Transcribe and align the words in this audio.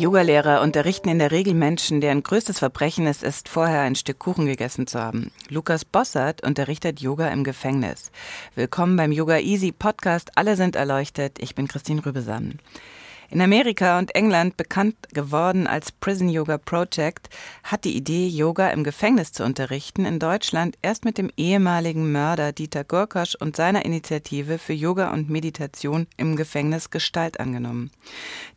Yogalehrer 0.00 0.62
unterrichten 0.62 1.10
in 1.10 1.18
der 1.18 1.30
Regel 1.30 1.52
Menschen, 1.52 2.00
deren 2.00 2.22
größtes 2.22 2.58
Verbrechen 2.58 3.06
es 3.06 3.22
ist, 3.22 3.50
vorher 3.50 3.82
ein 3.82 3.94
Stück 3.94 4.18
Kuchen 4.18 4.46
gegessen 4.46 4.86
zu 4.86 4.98
haben. 4.98 5.30
Lukas 5.50 5.84
Bossert 5.84 6.42
unterrichtet 6.42 7.00
Yoga 7.00 7.28
im 7.28 7.44
Gefängnis. 7.44 8.10
Willkommen 8.54 8.96
beim 8.96 9.12
Yoga 9.12 9.36
Easy 9.36 9.72
Podcast. 9.72 10.30
Alle 10.36 10.56
sind 10.56 10.74
erleuchtet. 10.74 11.38
Ich 11.38 11.54
bin 11.54 11.68
Christine 11.68 12.04
Rübesamen. 12.06 12.60
In 13.32 13.40
Amerika 13.40 14.00
und 14.00 14.12
England 14.16 14.56
bekannt 14.56 14.96
geworden 15.12 15.68
als 15.68 15.92
Prison 15.92 16.28
Yoga 16.28 16.58
Project, 16.58 17.28
hat 17.62 17.84
die 17.84 17.96
Idee, 17.96 18.26
Yoga 18.26 18.70
im 18.70 18.82
Gefängnis 18.82 19.30
zu 19.30 19.44
unterrichten, 19.44 20.04
in 20.04 20.18
Deutschland 20.18 20.76
erst 20.82 21.04
mit 21.04 21.16
dem 21.16 21.30
ehemaligen 21.36 22.10
Mörder 22.10 22.50
Dieter 22.50 22.82
Gurkosch 22.82 23.36
und 23.36 23.54
seiner 23.54 23.84
Initiative 23.84 24.58
für 24.58 24.72
Yoga 24.72 25.12
und 25.12 25.30
Meditation 25.30 26.08
im 26.16 26.34
Gefängnis 26.34 26.90
Gestalt 26.90 27.38
angenommen. 27.38 27.92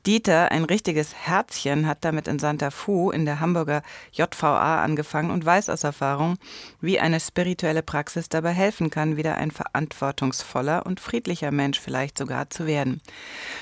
Dieter, 0.08 0.52
ein 0.52 0.64
richtiges 0.64 1.14
Herzchen, 1.14 1.86
hat 1.86 2.00
damit 2.02 2.28
in 2.28 2.40
Santa 2.40 2.72
Fu 2.72 3.12
in 3.12 3.26
der 3.26 3.40
Hamburger 3.40 3.84
JVA 4.12 4.84
angefangen 4.84 5.30
und 5.30 5.46
weiß 5.46 5.70
aus 5.70 5.84
Erfahrung, 5.84 6.38
wie 6.82 7.00
eine 7.00 7.20
spirituelle 7.20 7.84
Praxis 7.84 8.28
dabei 8.28 8.54
helfen 8.54 8.90
kann, 8.90 9.18
wieder 9.18 9.36
ein 9.36 9.52
verantwortungsvoller 9.52 10.84
und 10.88 11.00
friedlicher 11.00 11.52
Mensch 11.52 11.80
vielleicht 11.80 12.18
sogar 12.18 12.50
zu 12.50 12.66
werden. 12.66 13.02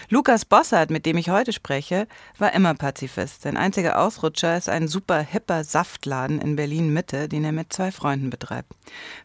Lukas 0.10 0.46
Bossert, 0.46 0.90
mit 0.90 1.01
dem 1.06 1.18
ich 1.18 1.30
heute 1.30 1.54
spreche, 1.54 2.08
war 2.38 2.54
immer 2.54 2.74
Pazifist. 2.74 3.42
Sein 3.42 3.58
einziger 3.58 4.00
Ausrutscher 4.00 4.58
ist 4.58 4.70
ein 4.70 4.88
super 4.88 5.20
hipper 5.20 5.64
Saftladen 5.64 6.40
in 6.40 6.56
Berlin 6.56 6.94
Mitte, 6.94 7.28
den 7.28 7.44
er 7.44 7.52
mit 7.52 7.74
zwei 7.74 7.92
Freunden 7.92 8.30
betreibt. 8.30 8.72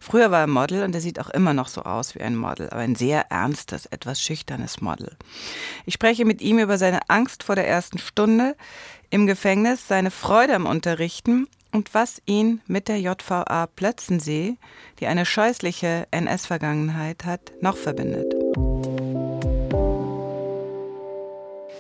Früher 0.01 0.31
war 0.31 0.41
er 0.41 0.47
Model 0.47 0.83
und 0.83 0.95
er 0.95 1.01
sieht 1.01 1.21
auch 1.21 1.31
immer 1.31 1.55
noch 1.55 1.69
so 1.69 1.83
aus 1.83 2.15
wie 2.15 2.23
ein 2.23 2.37
Model, 2.37 2.71
aber 2.71 2.81
ein 2.81 2.95
sehr 2.95 3.31
ernstes, 3.31 3.87
etwas 3.87 4.21
schüchternes 4.21 4.81
Model. 4.81 5.17
Ich 5.85 5.95
spreche 5.95 6.25
mit 6.25 6.41
ihm 6.41 6.59
über 6.59 6.79
seine 6.79 7.09
Angst 7.09 7.43
vor 7.43 7.55
der 7.55 7.69
ersten 7.69 7.99
Stunde 7.99 8.57
im 9.11 9.27
Gefängnis, 9.27 9.87
seine 9.87 10.11
Freude 10.11 10.55
am 10.55 10.67
Unterrichten 10.67 11.47
und 11.73 11.95
was 11.95 12.23
ihn 12.27 12.61
mit 12.67 12.89
der 12.89 13.01
JVA 13.01 13.67
Plötzensee, 13.67 14.57
die 14.99 15.07
eine 15.07 15.27
scheußliche 15.27 16.07
NS-Vergangenheit 16.11 17.25
hat, 17.25 17.53
noch 17.61 17.77
verbindet. 17.77 18.35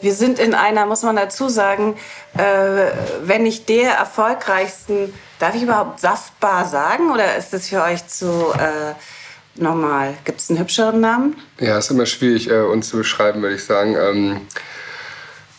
Wir 0.00 0.14
sind 0.14 0.38
in 0.38 0.54
einer, 0.54 0.86
muss 0.86 1.02
man 1.02 1.16
dazu 1.16 1.48
sagen, 1.48 1.96
äh, 2.36 2.42
wenn 3.22 3.42
nicht 3.42 3.68
der 3.68 3.92
erfolgreichsten, 3.92 5.12
darf 5.38 5.54
ich 5.54 5.62
überhaupt 5.62 6.00
Saftbar 6.00 6.66
sagen 6.66 7.10
oder 7.10 7.36
ist 7.36 7.52
das 7.52 7.68
für 7.68 7.82
euch 7.82 8.06
zu 8.06 8.52
äh, 8.52 8.94
normal? 9.54 10.14
Gibt 10.24 10.40
es 10.40 10.50
einen 10.50 10.58
hübscheren 10.58 11.00
Namen? 11.00 11.36
Ja, 11.58 11.78
ist 11.78 11.90
immer 11.90 12.06
schwierig, 12.06 12.50
äh, 12.50 12.60
uns 12.60 12.88
zu 12.88 12.98
beschreiben, 12.98 13.42
würde 13.42 13.56
ich 13.56 13.64
sagen. 13.64 13.96
Ähm 13.96 14.40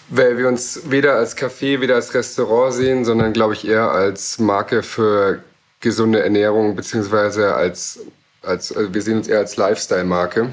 weil 0.10 0.38
wir 0.38 0.48
uns 0.48 0.82
weder 0.86 1.16
als 1.16 1.38
Café, 1.38 1.82
weder 1.82 1.96
als 1.96 2.14
Restaurant 2.14 2.74
sehen, 2.74 3.06
sondern 3.06 3.34
glaube 3.34 3.54
ich 3.54 3.68
eher 3.68 3.92
als 3.92 4.40
Marke 4.40 4.84
für 4.84 5.44
gesunde 5.80 6.24
Ernährung, 6.24 6.76
beziehungsweise 6.76 7.54
als, 7.54 8.00
als 8.42 8.76
also 8.76 8.94
wir 8.94 9.02
sehen 9.02 9.18
uns 9.18 9.28
eher 9.28 9.40
als 9.40 9.58
Lifestyle-Marke. 9.58 10.52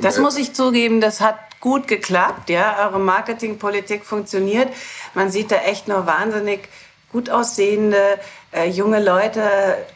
Das 0.00 0.18
muss 0.18 0.36
ich 0.36 0.54
zugeben, 0.54 1.00
das 1.00 1.20
hat 1.20 1.38
gut 1.60 1.88
geklappt, 1.88 2.50
ja. 2.50 2.86
Eure 2.86 3.00
Marketingpolitik 3.00 4.04
funktioniert. 4.04 4.68
Man 5.14 5.30
sieht 5.30 5.50
da 5.50 5.56
echt 5.56 5.88
noch 5.88 6.06
wahnsinnig 6.06 6.68
gut 7.12 7.30
aussehende 7.30 8.18
äh, 8.52 8.68
junge 8.68 9.02
Leute. 9.02 9.42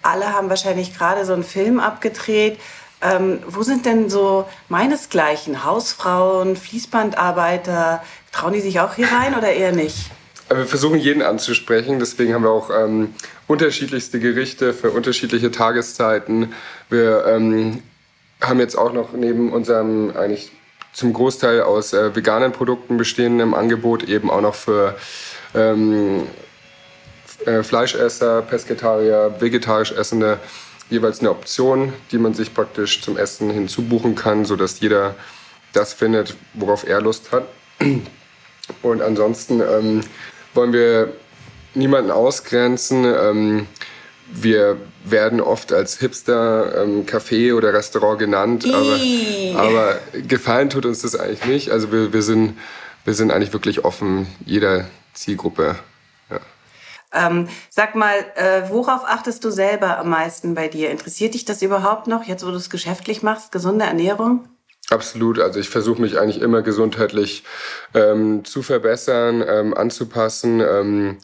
Alle 0.03 0.33
haben 0.33 0.49
wahrscheinlich 0.49 0.97
gerade 0.97 1.25
so 1.25 1.33
einen 1.34 1.45
Film 1.45 1.81
abgedreht. 1.81 2.59
Ähm, 3.03 3.41
wo 3.47 3.62
sind 3.62 3.84
denn 3.84 4.09
so 4.09 4.49
meinesgleichen 4.69 5.65
Hausfrauen, 5.65 6.56
Fließbandarbeiter, 6.56 8.03
Trauen 8.31 8.53
die 8.53 8.61
sich 8.61 8.81
auch 8.81 8.94
hier 8.94 9.09
rein 9.09 9.34
oder 9.37 9.53
eher 9.53 9.73
nicht? 9.73 10.11
Wir 10.49 10.67
versuchen 10.67 10.99
jeden 10.99 11.23
anzusprechen, 11.23 11.99
deswegen 11.99 12.34
haben 12.34 12.44
wir 12.44 12.50
auch 12.50 12.71
ähm, 12.71 13.15
unterschiedlichste 13.47 14.21
Gerichte 14.21 14.73
für 14.75 14.91
unterschiedliche 14.91 15.50
Tageszeiten. 15.50 16.53
Wir 16.91 17.27
ähm, 17.27 17.83
haben 18.41 18.61
jetzt 18.61 18.77
auch 18.77 18.93
noch 18.93 19.12
neben 19.12 19.53
unserem 19.53 20.15
eigentlich 20.17 20.53
zum 20.92 21.12
Großteil 21.12 21.62
aus 21.62 21.92
äh, 21.92 22.14
veganen 22.14 22.53
Produkten 22.53 22.97
bestehenden 22.97 23.54
Angebot 23.54 24.04
eben 24.04 24.30
auch 24.30 24.41
noch 24.41 24.54
für 24.54 24.97
ähm, 25.54 26.26
äh, 27.47 27.62
Fleischesser, 27.62 28.42
Pesketarier, 28.42 29.36
vegetarisch 29.38 29.92
Essende 29.92 30.38
jeweils 30.91 31.20
eine 31.20 31.31
Option, 31.31 31.92
die 32.10 32.19
man 32.19 32.34
sich 32.34 32.54
praktisch 32.54 33.00
zum 33.02 33.16
Essen 33.16 33.50
hinzubuchen 33.50 34.14
kann, 34.14 34.44
sodass 34.44 34.81
jeder 34.81 35.14
das 35.72 35.94
findet, 35.94 36.36
worauf 36.54 36.86
er 36.86 37.00
Lust 37.00 37.32
hat. 37.32 37.44
Und 38.82 39.02
ansonsten 39.02 39.60
ähm, 39.60 40.02
wollen 40.54 40.72
wir 40.72 41.14
niemanden 41.75 42.10
ausgrenzen. 42.10 43.04
Ähm, 43.04 43.66
wir 44.31 44.76
werden 45.04 45.40
oft 45.40 45.72
als 45.72 45.98
Hipster 45.98 46.82
ähm, 46.82 47.06
Café 47.06 47.54
oder 47.54 47.72
Restaurant 47.72 48.18
genannt, 48.18 48.66
aber, 48.72 48.98
aber, 49.58 49.98
gefallen 50.26 50.70
tut 50.70 50.86
uns 50.86 51.02
das 51.02 51.16
eigentlich 51.16 51.44
nicht. 51.44 51.70
Also 51.70 51.92
wir, 51.92 52.12
wir, 52.12 52.22
sind, 52.22 52.58
wir 53.04 53.14
sind 53.14 53.30
eigentlich 53.30 53.52
wirklich 53.52 53.84
offen 53.84 54.26
jeder 54.44 54.86
Zielgruppe. 55.12 55.76
Ja. 56.30 56.40
Ähm, 57.12 57.48
sag 57.68 57.94
mal, 57.94 58.14
äh, 58.36 58.62
worauf 58.68 59.04
achtest 59.04 59.44
du 59.44 59.50
selber 59.50 59.98
am 59.98 60.10
meisten 60.10 60.54
bei 60.54 60.68
dir? 60.68 60.90
Interessiert 60.90 61.34
dich 61.34 61.44
das 61.44 61.62
überhaupt 61.62 62.06
noch, 62.06 62.24
jetzt 62.24 62.46
wo 62.46 62.50
du 62.50 62.56
es 62.56 62.70
geschäftlich 62.70 63.22
machst, 63.22 63.52
gesunde 63.52 63.84
Ernährung? 63.84 64.48
Absolut. 64.90 65.38
Also 65.38 65.58
ich 65.58 65.69
versuche 65.69 66.00
mich 66.00 66.19
eigentlich 66.19 66.40
immer 66.42 66.62
gesundheitlich 66.62 67.44
ähm, 67.94 68.44
zu 68.44 68.62
verbessern, 68.62 69.44
ähm, 69.46 69.74
anzupassen, 69.74 70.60
ähm, 70.60 71.19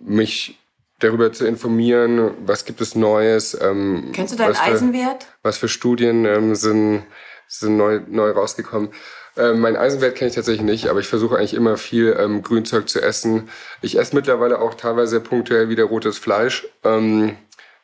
mich 0.00 0.58
darüber 1.02 1.32
zu 1.32 1.46
informieren, 1.46 2.32
was 2.44 2.64
gibt 2.64 2.80
es 2.80 2.94
Neues. 2.94 3.58
Ähm, 3.60 4.10
Kennst 4.12 4.34
du 4.34 4.38
deinen 4.38 4.54
für, 4.54 4.62
Eisenwert? 4.62 5.26
Was 5.42 5.58
für 5.58 5.68
Studien 5.68 6.24
ähm, 6.24 6.54
sind, 6.54 7.04
sind 7.48 7.76
neu, 7.76 8.00
neu 8.06 8.30
rausgekommen. 8.30 8.90
Ähm, 9.36 9.60
mein 9.60 9.76
Eisenwert 9.76 10.14
kenne 10.14 10.28
ich 10.28 10.34
tatsächlich 10.34 10.64
nicht, 10.64 10.88
aber 10.88 11.00
ich 11.00 11.08
versuche 11.08 11.36
eigentlich 11.36 11.54
immer 11.54 11.76
viel 11.76 12.16
ähm, 12.18 12.42
Grünzeug 12.42 12.88
zu 12.88 13.00
essen. 13.00 13.48
Ich 13.80 13.98
esse 13.98 14.14
mittlerweile 14.14 14.60
auch 14.60 14.74
teilweise 14.74 15.20
punktuell 15.20 15.68
wieder 15.68 15.84
rotes 15.84 16.18
Fleisch, 16.18 16.66
ähm, 16.84 17.36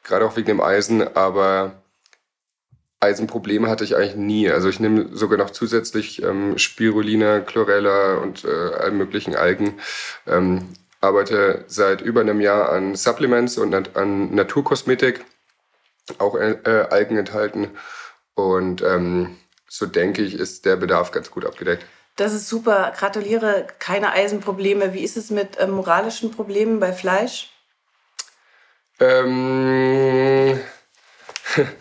gerade 0.05 0.27
auch 0.27 0.37
wegen 0.37 0.47
dem 0.47 0.61
Eisen, 0.61 1.17
aber 1.17 1.83
Eisenprobleme 3.01 3.69
hatte 3.69 3.85
ich 3.85 3.97
eigentlich 3.97 4.17
nie. 4.17 4.51
Also 4.51 4.69
ich 4.69 4.81
nehme 4.81 5.17
sogar 5.17 5.39
noch 5.39 5.51
zusätzlich 5.51 6.23
ähm, 6.23 6.59
Spirulina, 6.59 7.41
Chlorella 7.41 8.17
und 8.17 8.45
äh, 8.45 8.49
allen 8.49 8.99
möglichen 8.99 9.35
Algen. 9.37 9.75
Ähm, 10.27 10.69
arbeite 11.01 11.65
seit 11.69 12.01
über 12.01 12.21
einem 12.21 12.41
Jahr 12.41 12.71
an 12.71 12.97
Supplements 12.97 13.59
und 13.59 13.97
an 13.97 14.35
Naturkosmetik, 14.35 15.25
auch 16.19 16.35
äh, 16.37 16.87
Algen 16.91 17.17
enthalten. 17.17 17.71
Und 18.35 18.83
ähm, 18.83 19.37
so 19.69 19.87
denke 19.87 20.23
ich, 20.23 20.35
ist 20.35 20.65
der 20.65 20.77
Bedarf 20.77 21.11
ganz 21.11 21.31
gut 21.31 21.45
abgedeckt. 21.45 21.85
Das 22.17 22.33
ist 22.33 22.49
super. 22.49 22.93
Gratuliere. 22.97 23.67
Keine 23.79 24.13
Eisenprobleme. 24.13 24.93
Wie 24.93 25.05
ist 25.05 25.17
es 25.17 25.31
mit 25.31 25.57
äh, 25.59 25.67
moralischen 25.67 26.33
Problemen 26.33 26.81
bei 26.81 26.93
Fleisch? 26.93 27.51
Ähm. 28.99 30.59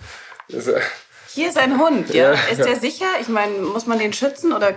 Hier 1.30 1.50
ist 1.50 1.57
ein 1.57 1.80
Hund, 1.80 2.13
ja? 2.13 2.33
ja 2.33 2.39
ist 2.51 2.63
der 2.63 2.75
sicher? 2.75 3.07
Ich 3.19 3.27
meine, 3.27 3.57
muss 3.59 3.86
man 3.86 4.00
den 4.00 4.13
schützen 4.13 4.53
oder? 4.53 4.74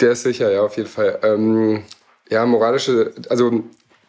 Der 0.00 0.12
ist 0.12 0.22
sicher, 0.22 0.50
ja, 0.50 0.62
auf 0.62 0.76
jeden 0.76 0.88
Fall. 0.88 1.18
Ähm, 1.22 1.84
ja, 2.30 2.46
moralische, 2.46 3.12
also 3.28 3.64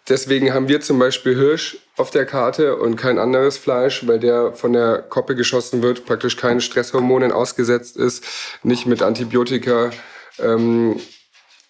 deswegen 0.08 0.54
haben 0.54 0.68
wir 0.68 0.80
zum 0.82 1.00
Beispiel 1.00 1.36
Hirsch 1.36 1.78
auf 1.98 2.12
der 2.12 2.26
Karte 2.26 2.78
und 2.78 2.96
kein 2.96 3.20
anderes 3.20 3.58
Fleisch, 3.58 4.08
weil 4.08 4.20
der 4.20 4.54
von 4.54 4.74
der 4.74 5.02
Koppe 5.02 5.36
geschossen 5.36 5.82
wird, 5.82 6.06
praktisch 6.06 6.38
keinen 6.38 6.62
Stresshormonen 6.62 7.32
ausgesetzt 7.32 7.98
ist, 7.98 8.24
nicht 8.64 8.86
mit 8.86 9.02
Antibiotika 9.02 9.92
ähm, 10.40 11.00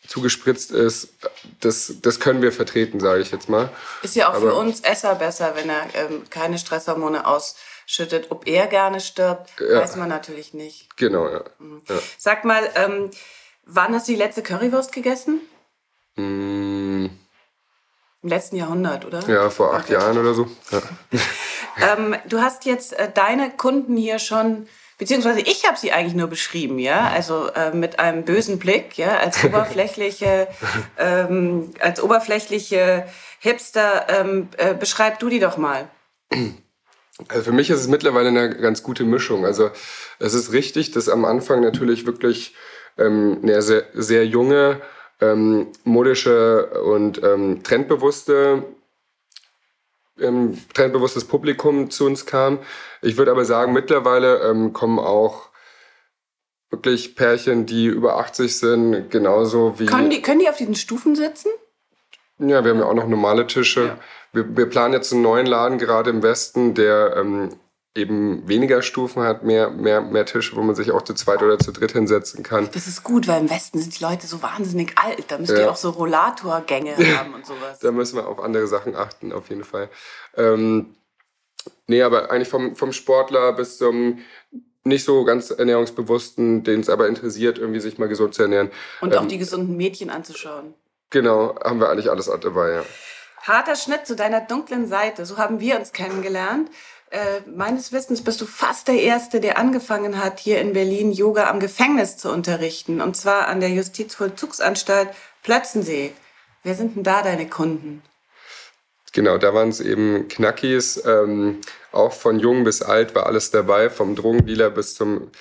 zugespritzt 0.08 0.72
ist, 0.72 1.14
das, 1.62 1.94
das 2.02 2.20
können 2.20 2.42
wir 2.42 2.52
vertreten, 2.52 3.00
sage 3.00 3.22
ich 3.22 3.32
jetzt 3.32 3.48
mal. 3.48 3.70
Ist 4.04 4.16
ja 4.16 4.30
auch 4.30 4.34
Aber, 4.34 4.52
für 4.52 4.56
uns 4.56 4.82
Esser 4.82 5.16
besser, 5.16 5.54
wenn 5.56 5.70
er 5.70 5.88
ähm, 5.94 6.24
keine 6.30 6.60
Stresshormone 6.60 7.26
ausschüttet. 7.26 8.28
Ob 8.30 8.46
er 8.46 8.68
gerne 8.68 9.00
stirbt, 9.00 9.52
ja. 9.60 9.80
weiß 9.80 9.96
man 9.96 10.10
natürlich 10.10 10.54
nicht. 10.54 10.98
Genau, 10.98 11.30
ja. 11.30 11.44
Mhm. 11.60 11.82
ja. 11.88 11.96
Sag 12.18 12.44
mal, 12.44 12.70
ähm, 12.76 13.10
wann 13.66 13.96
hast 13.96 14.10
du 14.10 14.12
die 14.12 14.18
letzte 14.18 14.44
Currywurst 14.44 14.92
gegessen? 14.92 15.40
Mm. 16.16 17.08
Im 18.24 18.30
letzten 18.30 18.56
Jahrhundert, 18.58 19.06
oder? 19.06 19.28
Ja, 19.28 19.50
vor 19.50 19.74
acht 19.74 19.86
okay. 19.86 19.94
Jahren 19.94 20.18
oder 20.18 20.34
so. 20.34 20.48
Ja. 20.72 20.82
ähm, 21.98 22.16
du 22.28 22.40
hast 22.40 22.66
jetzt 22.66 22.94
äh, 22.94 23.12
deine 23.12 23.50
Kunden 23.52 23.98
hier 23.98 24.20
schon 24.20 24.68
beziehungsweise 25.02 25.40
ich 25.40 25.66
habe 25.66 25.80
sie 25.80 25.92
eigentlich 25.92 26.14
nur 26.14 26.28
beschrieben, 26.28 26.78
ja, 26.78 27.10
also 27.10 27.48
äh, 27.54 27.72
mit 27.76 27.98
einem 27.98 28.24
bösen 28.24 28.60
Blick, 28.60 29.00
ja, 29.00 29.18
als 29.18 29.44
oberflächliche, 29.44 30.48
ähm, 31.00 31.72
als 31.80 32.04
oberflächliche 32.04 33.08
Hipster. 33.40 34.06
Ähm, 34.10 34.50
äh, 34.58 34.76
beschreib 34.76 35.18
du 35.18 35.28
die 35.28 35.40
doch 35.40 35.58
mal. 35.58 35.90
Also 37.30 37.46
für 37.46 37.52
mich 37.52 37.72
ist 37.72 37.80
es 37.80 37.88
mittlerweile 37.88 38.28
eine 38.28 38.56
ganz 38.56 38.84
gute 38.84 39.04
Mischung. 39.04 39.44
Also 39.44 39.72
es 40.20 40.36
ist 40.36 40.52
richtig, 40.52 40.92
dass 40.92 41.10
am 41.10 41.26
Anfang 41.26 41.62
natürlich 41.62 42.06
wirklich 42.06 42.54
ähm, 43.00 43.40
eine 43.42 43.64
sehr, 43.64 43.86
sehr 43.94 44.28
junge, 44.28 44.82
ähm, 45.22 45.68
modische 45.84 46.82
und 46.84 47.24
ähm, 47.24 47.64
trendbewusste 47.64 48.64
ähm, 50.20 50.58
trendbewusstes 50.74 51.26
Publikum 51.26 51.90
zu 51.90 52.06
uns 52.06 52.26
kam. 52.26 52.60
Ich 53.02 53.18
würde 53.18 53.32
aber 53.32 53.46
sagen, 53.46 53.74
mittlerweile 53.74 54.40
ähm, 54.50 54.74
kommen 54.74 55.00
auch 55.00 55.50
wirklich 56.70 57.16
Pärchen, 57.16 57.66
die 57.66 57.86
über 57.86 58.18
80 58.18 58.58
sind, 58.58 59.10
genauso 59.10 59.80
wie. 59.80 59.86
Können 59.86 60.10
die, 60.10 60.22
können 60.22 60.40
die 60.40 60.50
auf 60.50 60.58
diesen 60.58 60.76
Stufen 60.76 61.16
sitzen? 61.16 61.50
Ja, 62.40 62.64
wir 62.64 62.72
haben 62.72 62.80
ja 62.80 62.86
auch 62.86 62.94
noch 62.94 63.08
normale 63.08 63.46
Tische. 63.46 63.86
Ja. 63.86 64.00
Wir, 64.34 64.58
wir, 64.58 64.66
planen 64.68 64.94
jetzt 64.94 65.12
einen 65.12 65.22
neuen 65.22 65.46
Laden 65.46 65.78
gerade 65.78 66.10
im 66.10 66.24
Westen, 66.24 66.74
der 66.74 67.16
ähm, 67.18 67.50
eben 67.96 68.48
weniger 68.48 68.82
Stufen 68.82 69.24
hat, 69.24 69.44
mehr, 69.44 69.70
mehr, 69.70 70.02
mehr 70.02 70.26
Tische, 70.26 70.56
wo 70.56 70.62
man 70.62 70.76
sich 70.76 70.92
auch 70.92 71.02
zu 71.02 71.14
zweit 71.14 71.44
oder 71.44 71.60
zu 71.60 71.72
dritt 71.72 71.92
hinsetzen 71.92 72.42
kann. 72.42 72.70
Das 72.74 72.88
ist 72.88 73.04
gut, 73.04 73.28
weil 73.28 73.42
im 73.42 73.50
Westen 73.50 73.80
sind 73.80 74.00
die 74.00 74.04
Leute 74.04 74.28
so 74.28 74.42
wahnsinnig 74.42 74.94
alt. 74.98 75.26
Da 75.28 75.38
müsst 75.38 75.52
ja. 75.52 75.60
ihr 75.60 75.72
auch 75.72 75.76
so 75.76 75.90
Rollatorgänge 75.90 76.96
haben 77.18 77.34
und 77.34 77.46
sowas. 77.46 77.80
da 77.80 77.92
müssen 77.92 78.16
wir 78.16 78.28
auf 78.28 78.40
andere 78.40 78.68
Sachen 78.68 78.96
achten, 78.96 79.34
auf 79.34 79.50
jeden 79.50 79.66
Fall. 79.66 79.90
Ähm, 80.38 80.96
nee, 81.88 82.02
aber 82.02 82.32
eigentlich 82.32 82.48
vom, 82.48 82.76
vom 82.78 82.94
Sportler 82.94 83.52
bis 83.54 83.78
zum 83.78 84.20
nicht 84.84 85.04
so 85.04 85.26
ganz 85.26 85.52
ernährungsbewussten, 85.52 86.64
den 86.64 86.80
es 86.80 86.90
aber 86.90 87.08
interessiert, 87.08 87.60
irgendwie 87.60 87.82
sich 87.82 87.98
mal 87.98 88.08
gesund 88.08 88.34
zu 88.34 88.44
ernähren. 88.44 88.72
Und 89.02 89.14
ähm, 89.14 89.20
auch 89.20 89.28
die 89.28 89.38
gesunden 89.38 89.78
Mädchen 89.78 90.10
anzuschauen. 90.10 90.74
Genau, 91.10 91.60
haben 91.62 91.80
wir 91.80 91.90
eigentlich 91.90 92.10
alles 92.10 92.32
dabei, 92.42 92.72
ja. 92.72 92.86
Harter 93.44 93.76
Schnitt 93.76 94.08
zu 94.08 94.16
deiner 94.16 94.40
dunklen 94.42 94.88
Seite, 94.88 95.26
so 95.26 95.38
haben 95.38 95.60
wir 95.60 95.78
uns 95.78 95.92
kennengelernt. 95.92 96.70
Äh, 97.12 97.42
meines 97.46 97.92
Wissens 97.92 98.24
bist 98.24 98.40
du 98.40 98.46
fast 98.46 98.88
der 98.88 98.96
Erste, 98.96 99.42
der 99.42 99.58
angefangen 99.58 100.24
hat, 100.24 100.40
hier 100.40 100.62
in 100.62 100.72
Berlin 100.72 101.12
Yoga 101.12 101.50
am 101.50 101.60
Gefängnis 101.60 102.16
zu 102.16 102.32
unterrichten. 102.32 103.02
Und 103.02 103.18
zwar 103.18 103.48
an 103.48 103.60
der 103.60 103.70
Justizvollzugsanstalt 103.70 105.10
Plötzensee. 105.44 106.14
Wer 106.64 106.74
sind 106.76 106.96
denn 106.96 107.04
da 107.04 107.22
deine 107.22 107.50
Kunden? 107.50 108.02
Genau, 109.12 109.38
da 109.38 109.54
waren 109.54 109.68
es 109.68 109.82
eben 109.82 110.30
Knackis. 110.30 111.04
Ähm, 111.06 111.60
auch 111.92 112.14
von 112.14 112.40
jung 112.40 112.64
bis 112.64 112.82
alt 112.82 113.14
war 113.14 113.26
alles 113.26 113.52
dabei, 113.52 113.90
vom 113.90 114.16
Drogendealer 114.16 114.70
bis 114.70 114.96
zum 114.96 115.32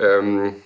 ähm, 0.00 0.60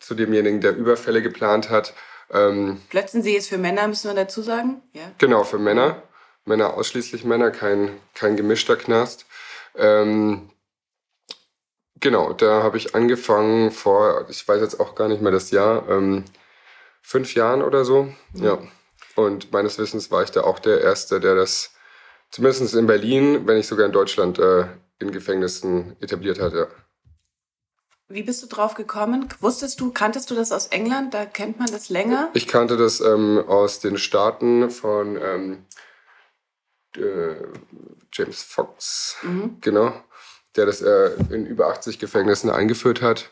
zu 0.00 0.14
demjenigen, 0.14 0.60
der 0.60 0.76
Überfälle 0.76 1.22
geplant 1.22 1.70
hat. 1.70 1.94
Ähm, 2.30 2.82
Plötzensee 2.90 3.36
ist 3.36 3.48
für 3.48 3.56
Männer, 3.56 3.88
müssen 3.88 4.10
wir 4.10 4.14
dazu 4.14 4.42
sagen? 4.42 4.82
Ja. 4.92 5.10
Genau, 5.16 5.44
für 5.44 5.58
Männer. 5.58 6.02
Männer 6.44 6.74
ausschließlich 6.74 7.24
Männer, 7.24 7.50
kein, 7.50 7.96
kein 8.12 8.36
gemischter 8.36 8.76
Knast. 8.76 9.24
Ähm, 9.76 10.50
genau, 12.00 12.32
da 12.32 12.62
habe 12.62 12.76
ich 12.76 12.94
angefangen 12.94 13.70
vor, 13.70 14.26
ich 14.28 14.46
weiß 14.46 14.60
jetzt 14.60 14.80
auch 14.80 14.94
gar 14.94 15.08
nicht 15.08 15.22
mehr 15.22 15.32
das 15.32 15.50
Jahr, 15.50 15.88
ähm, 15.88 16.24
fünf 17.02 17.34
Jahren 17.34 17.62
oder 17.62 17.84
so. 17.84 18.04
Mhm. 18.32 18.44
Ja. 18.44 18.58
Und 19.16 19.52
meines 19.52 19.78
Wissens 19.78 20.10
war 20.10 20.22
ich 20.22 20.30
da 20.30 20.42
auch 20.42 20.58
der 20.58 20.80
Erste, 20.80 21.20
der 21.20 21.34
das 21.34 21.70
zumindest 22.30 22.74
in 22.74 22.86
Berlin, 22.86 23.46
wenn 23.46 23.56
nicht 23.56 23.68
sogar 23.68 23.86
in 23.86 23.92
Deutschland, 23.92 24.38
äh, 24.38 24.66
in 24.98 25.12
Gefängnissen 25.12 25.96
etabliert 26.00 26.40
hat, 26.40 26.52
ja. 26.52 26.66
Wie 28.08 28.22
bist 28.22 28.42
du 28.42 28.46
drauf 28.46 28.74
gekommen? 28.74 29.28
Wusstest 29.40 29.80
du, 29.80 29.90
kanntest 29.90 30.30
du 30.30 30.34
das 30.34 30.52
aus 30.52 30.66
England? 30.66 31.14
Da 31.14 31.24
kennt 31.24 31.58
man 31.58 31.68
das 31.70 31.88
länger? 31.88 32.30
Ich 32.34 32.46
kannte 32.46 32.76
das 32.76 33.00
ähm, 33.00 33.42
aus 33.48 33.80
den 33.80 33.96
Staaten 33.96 34.70
von 34.70 35.16
ähm, 35.16 35.64
äh, 36.96 37.36
James 38.12 38.42
Fox, 38.42 39.16
mhm. 39.22 39.58
genau, 39.60 39.92
der 40.56 40.66
das 40.66 40.82
äh, 40.82 41.10
in 41.30 41.46
über 41.46 41.68
80 41.68 41.98
Gefängnissen 41.98 42.50
eingeführt 42.50 43.02
hat. 43.02 43.30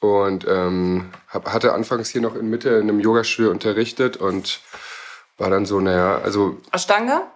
Und 0.00 0.46
ähm, 0.48 1.12
hab, 1.28 1.52
hatte 1.52 1.72
anfangs 1.72 2.10
hier 2.10 2.20
noch 2.20 2.34
in 2.34 2.50
Mitte 2.50 2.70
in 2.70 2.88
einem 2.88 2.98
Yogastudio 2.98 3.50
unterrichtet 3.50 4.16
und 4.16 4.60
war 5.38 5.48
dann 5.48 5.64
so, 5.64 5.80
naja, 5.80 6.18
also. 6.18 6.60
Ashtanga? 6.72 7.30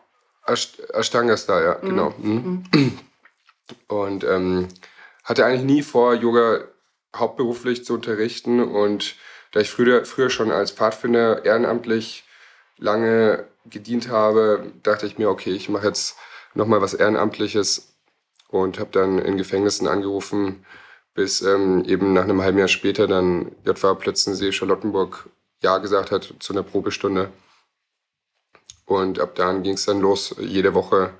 Ashtanga 0.44 1.34
ist 1.34 1.48
da, 1.48 1.62
ja, 1.62 1.78
mhm. 1.80 1.88
genau. 1.88 2.14
Mhm. 2.18 2.64
mhm. 2.74 2.98
Und 3.88 4.24
ähm, 4.24 4.68
hatte 5.24 5.44
eigentlich 5.44 5.64
nie 5.64 5.82
vor, 5.82 6.14
Yoga 6.14 6.64
hauptberuflich 7.14 7.84
zu 7.84 7.94
unterrichten. 7.94 8.60
Und 8.62 9.16
da 9.52 9.60
ich 9.60 9.70
früher, 9.70 10.04
früher 10.04 10.30
schon 10.30 10.50
als 10.50 10.70
Pfadfinder 10.70 11.44
ehrenamtlich 11.44 12.24
lange 12.78 13.46
gedient 13.70 14.08
habe, 14.08 14.72
dachte 14.82 15.06
ich 15.06 15.18
mir, 15.18 15.28
okay, 15.28 15.50
ich 15.50 15.68
mache 15.68 15.86
jetzt 15.86 16.16
nochmal 16.54 16.80
was 16.80 16.94
Ehrenamtliches 16.94 17.94
und 18.48 18.78
habe 18.78 18.90
dann 18.92 19.18
in 19.18 19.36
Gefängnissen 19.36 19.88
angerufen, 19.88 20.64
bis 21.14 21.42
ähm, 21.42 21.84
eben 21.84 22.12
nach 22.12 22.24
einem 22.24 22.42
halben 22.42 22.58
Jahr 22.58 22.68
später 22.68 23.06
dann 23.06 23.52
JVA 23.64 23.94
Plötzensee 23.94 24.52
Charlottenburg 24.52 25.28
Ja 25.62 25.78
gesagt 25.78 26.10
hat 26.10 26.34
zu 26.38 26.52
einer 26.52 26.62
Probestunde. 26.62 27.30
Und 28.84 29.18
ab 29.18 29.34
dann 29.34 29.62
ging 29.62 29.74
es 29.74 29.84
dann 29.86 30.00
los, 30.00 30.34
jede 30.38 30.74
Woche 30.74 31.12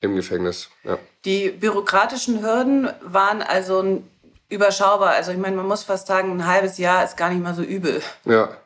im 0.00 0.14
Gefängnis. 0.14 0.68
Ja. 0.82 0.98
Die 1.24 1.50
bürokratischen 1.50 2.42
Hürden 2.42 2.90
waren 3.00 3.40
also 3.40 4.02
überschaubar. 4.50 5.10
Also 5.10 5.32
ich 5.32 5.38
meine, 5.38 5.56
man 5.56 5.66
muss 5.66 5.84
fast 5.84 6.06
sagen, 6.06 6.32
ein 6.32 6.46
halbes 6.46 6.76
Jahr 6.76 7.04
ist 7.04 7.16
gar 7.16 7.30
nicht 7.30 7.42
mal 7.42 7.54
so 7.54 7.62
übel. 7.62 8.02
Ja, 8.26 8.56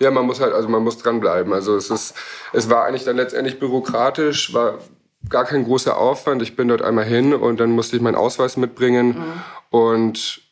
ja, 0.00 0.10
man 0.10 0.26
muss 0.26 0.40
halt, 0.40 0.52
also 0.52 0.68
man 0.68 0.82
muss 0.82 0.98
dranbleiben. 0.98 1.52
Also 1.52 1.76
es 1.76 1.90
ist, 1.90 2.14
es 2.52 2.68
war 2.68 2.84
eigentlich 2.84 3.04
dann 3.04 3.16
letztendlich 3.16 3.58
bürokratisch, 3.58 4.52
war 4.52 4.78
gar 5.28 5.44
kein 5.44 5.64
großer 5.64 5.96
Aufwand. 5.96 6.42
Ich 6.42 6.56
bin 6.56 6.68
dort 6.68 6.82
einmal 6.82 7.04
hin 7.04 7.34
und 7.34 7.60
dann 7.60 7.70
musste 7.70 7.96
ich 7.96 8.02
meinen 8.02 8.16
Ausweis 8.16 8.56
mitbringen 8.56 9.08
mhm. 9.08 9.42
und 9.70 10.42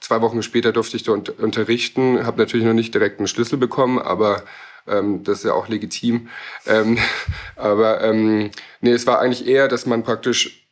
zwei 0.00 0.20
Wochen 0.22 0.42
später 0.42 0.72
durfte 0.72 0.96
ich 0.96 1.02
dort 1.02 1.28
unterrichten. 1.38 2.24
Habe 2.26 2.38
natürlich 2.38 2.66
noch 2.66 2.74
nicht 2.74 2.94
direkt 2.94 3.18
einen 3.18 3.28
Schlüssel 3.28 3.58
bekommen, 3.58 3.98
aber 3.98 4.42
ähm, 4.86 5.22
das 5.24 5.38
ist 5.38 5.44
ja 5.44 5.52
auch 5.52 5.68
legitim. 5.68 6.28
Ähm, 6.66 6.98
aber 7.56 8.02
ähm, 8.02 8.50
nee, 8.80 8.92
es 8.92 9.06
war 9.06 9.20
eigentlich 9.20 9.46
eher, 9.46 9.68
dass 9.68 9.86
man 9.86 10.02
praktisch 10.02 10.69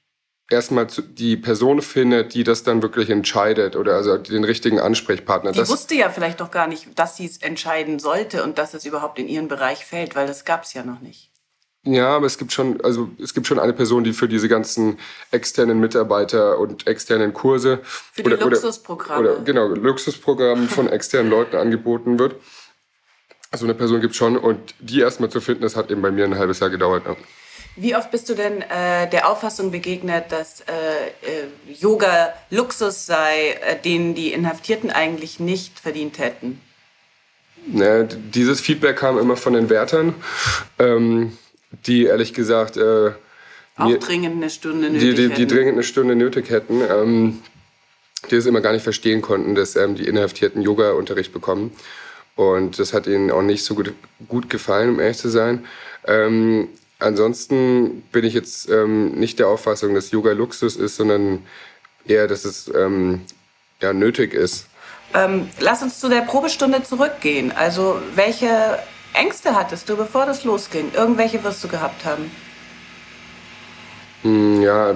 erstmal 0.50 0.86
die 0.86 1.36
Person 1.36 1.82
findet, 1.82 2.34
die 2.34 2.44
das 2.44 2.62
dann 2.62 2.82
wirklich 2.82 3.10
entscheidet 3.10 3.76
oder 3.76 3.94
also 3.94 4.16
den 4.16 4.44
richtigen 4.44 4.80
Ansprechpartner. 4.80 5.52
Die 5.52 5.58
das 5.58 5.68
wusste 5.68 5.94
ja 5.94 6.10
vielleicht 6.10 6.40
noch 6.40 6.50
gar 6.50 6.66
nicht, 6.66 6.98
dass 6.98 7.16
sie 7.16 7.26
es 7.26 7.38
entscheiden 7.38 7.98
sollte 7.98 8.42
und 8.42 8.58
dass 8.58 8.74
es 8.74 8.86
überhaupt 8.86 9.18
in 9.18 9.28
ihren 9.28 9.48
Bereich 9.48 9.84
fällt, 9.84 10.16
weil 10.16 10.26
das 10.26 10.44
gab 10.44 10.64
es 10.64 10.72
ja 10.72 10.82
noch 10.82 11.00
nicht. 11.00 11.30
Ja, 11.84 12.16
aber 12.16 12.26
es 12.26 12.38
gibt 12.38 12.52
schon, 12.52 12.80
also 12.82 13.08
es 13.22 13.34
gibt 13.34 13.46
schon 13.46 13.58
eine 13.58 13.72
Person, 13.72 14.04
die 14.04 14.12
für 14.12 14.28
diese 14.28 14.48
ganzen 14.48 14.98
externen 15.30 15.78
Mitarbeiter 15.80 16.58
und 16.58 16.86
externen 16.86 17.32
Kurse 17.32 17.80
für 17.84 18.22
die 18.22 18.32
oder, 18.32 18.50
Luxusprogramme 18.50 19.20
oder, 19.20 19.32
oder 19.36 19.44
genau 19.44 19.68
Luxusprogramme 19.68 20.66
von 20.66 20.88
externen 20.92 21.30
Leuten 21.30 21.56
angeboten 21.56 22.18
wird. 22.18 22.34
Also 23.50 23.64
eine 23.64 23.74
Person 23.74 24.00
gibt 24.00 24.12
es 24.12 24.18
schon 24.18 24.36
und 24.36 24.74
die 24.80 25.00
erstmal 25.00 25.30
zu 25.30 25.40
finden, 25.40 25.62
das 25.62 25.76
hat 25.76 25.90
eben 25.90 26.02
bei 26.02 26.10
mir 26.10 26.24
ein 26.24 26.36
halbes 26.36 26.60
Jahr 26.60 26.68
gedauert. 26.68 27.04
Ja. 27.06 27.16
Wie 27.80 27.94
oft 27.94 28.10
bist 28.10 28.28
du 28.28 28.34
denn 28.34 28.62
äh, 28.62 29.08
der 29.08 29.28
Auffassung 29.30 29.70
begegnet, 29.70 30.32
dass 30.32 30.62
äh, 30.62 30.72
äh, 30.72 31.72
Yoga 31.78 32.34
Luxus 32.50 33.06
sei, 33.06 33.50
äh, 33.50 33.80
den 33.80 34.16
die 34.16 34.32
Inhaftierten 34.32 34.90
eigentlich 34.90 35.38
nicht 35.38 35.78
verdient 35.78 36.18
hätten? 36.18 36.60
Ja, 37.72 38.02
dieses 38.02 38.60
Feedback 38.60 38.96
kam 38.96 39.16
immer 39.16 39.36
von 39.36 39.52
den 39.52 39.70
Wärtern, 39.70 40.14
ähm, 40.80 41.38
die 41.86 42.06
ehrlich 42.06 42.34
gesagt 42.34 42.76
äh, 42.76 43.12
auch 43.76 43.86
mir, 43.86 43.98
dringend 43.98 44.36
eine 44.36 44.50
Stunde 44.50 44.90
nötig 44.90 45.14
die, 45.14 45.28
die, 45.28 45.34
die 45.34 45.46
dringend 45.46 45.74
eine 45.74 45.84
Stunde 45.84 46.16
nötig 46.16 46.50
hätten, 46.50 46.80
ähm, 46.80 47.42
die 48.28 48.36
es 48.36 48.46
immer 48.46 48.60
gar 48.60 48.72
nicht 48.72 48.82
verstehen 48.82 49.22
konnten, 49.22 49.54
dass 49.54 49.76
ähm, 49.76 49.94
die 49.94 50.08
Inhaftierten 50.08 50.62
Yoga-Unterricht 50.62 51.32
bekommen. 51.32 51.72
Und 52.34 52.80
das 52.80 52.92
hat 52.92 53.06
ihnen 53.06 53.30
auch 53.30 53.42
nicht 53.42 53.64
so 53.64 53.76
gut, 53.76 53.92
gut 54.28 54.50
gefallen, 54.50 54.90
um 54.90 55.00
ehrlich 55.00 55.18
zu 55.18 55.28
sein. 55.28 55.64
Ähm, 56.06 56.68
Ansonsten 56.98 58.02
bin 58.10 58.24
ich 58.24 58.34
jetzt 58.34 58.68
ähm, 58.68 59.12
nicht 59.12 59.38
der 59.38 59.48
Auffassung, 59.48 59.94
dass 59.94 60.10
Yoga 60.10 60.32
Luxus 60.32 60.74
ist, 60.76 60.96
sondern 60.96 61.46
eher, 62.06 62.26
dass 62.26 62.44
es 62.44 62.70
ähm, 62.74 63.20
ja, 63.80 63.92
nötig 63.92 64.34
ist. 64.34 64.66
Ähm, 65.14 65.48
lass 65.60 65.82
uns 65.82 66.00
zu 66.00 66.08
der 66.08 66.22
Probestunde 66.22 66.82
zurückgehen. 66.82 67.52
Also 67.52 68.00
welche 68.14 68.78
Ängste 69.14 69.54
hattest 69.54 69.88
du, 69.88 69.96
bevor 69.96 70.26
das 70.26 70.44
losging? 70.44 70.92
Irgendwelche 70.92 71.42
wirst 71.44 71.62
du 71.62 71.68
gehabt 71.68 72.04
haben? 72.04 72.30
Hm, 74.22 74.62
ja, 74.62 74.94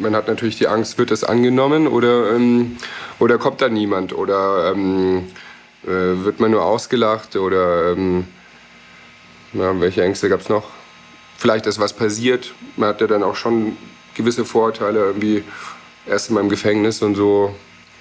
man 0.00 0.14
hat 0.14 0.28
natürlich 0.28 0.56
die 0.56 0.68
Angst, 0.68 0.98
wird 0.98 1.10
es 1.10 1.24
angenommen 1.24 1.88
oder, 1.88 2.30
ähm, 2.30 2.76
oder 3.18 3.38
kommt 3.38 3.60
da 3.60 3.68
niemand 3.68 4.12
oder 4.12 4.72
ähm, 4.72 5.26
äh, 5.82 5.88
wird 5.88 6.38
man 6.38 6.52
nur 6.52 6.64
ausgelacht 6.64 7.34
oder 7.34 7.92
ähm, 7.92 8.28
ja, 9.52 9.78
welche 9.80 10.04
Ängste 10.04 10.28
gab 10.28 10.40
es 10.40 10.48
noch? 10.48 10.79
Vielleicht 11.40 11.64
ist 11.64 11.78
was 11.78 11.94
passiert. 11.94 12.52
Man 12.76 12.90
hat 12.90 13.00
ja 13.00 13.06
dann 13.06 13.22
auch 13.22 13.34
schon 13.34 13.78
gewisse 14.14 14.44
Vorteile, 14.44 14.98
irgendwie 14.98 15.42
erst 16.06 16.28
in 16.28 16.34
meinem 16.34 16.50
Gefängnis 16.50 17.00
und 17.00 17.14
so. 17.14 17.54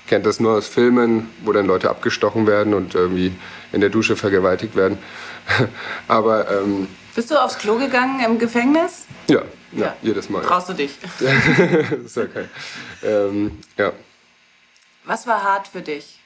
Kennt 0.08 0.25
das 0.25 0.41
nur 0.41 0.58
aus 0.58 0.67
Filmen, 0.67 1.29
wo 1.46 1.53
dann 1.53 1.65
Leute 1.65 1.89
abgestochen 1.89 2.48
werden 2.48 2.74
und 2.74 2.96
irgendwie 2.96 3.31
in 3.72 3.79
der 3.79 3.89
Dusche 3.91 4.17
vergewaltigt 4.17 4.75
werden. 4.75 4.98
Aber. 6.10 6.51
Ähm, 6.51 6.89
Bist 7.15 7.31
du 7.31 7.41
aufs 7.41 7.58
Klo 7.58 7.77
gegangen 7.77 8.19
im 8.19 8.39
Gefängnis? 8.39 9.05
Ja, 9.29 9.43
ja, 9.72 9.86
ja. 9.86 9.96
jedes 10.01 10.29
Mal. 10.29 10.41
Brauchst 10.41 10.67
du 10.67 10.74
dich? 10.74 10.98
das 11.01 11.91
ist 12.05 12.17
ja 12.17 12.25
kein. 12.25 12.50
Ähm, 13.03 13.58
ja. 13.77 13.93
Was 15.05 15.25
war 15.27 15.41
hart 15.41 15.69
für 15.69 15.81
dich? 15.81 16.19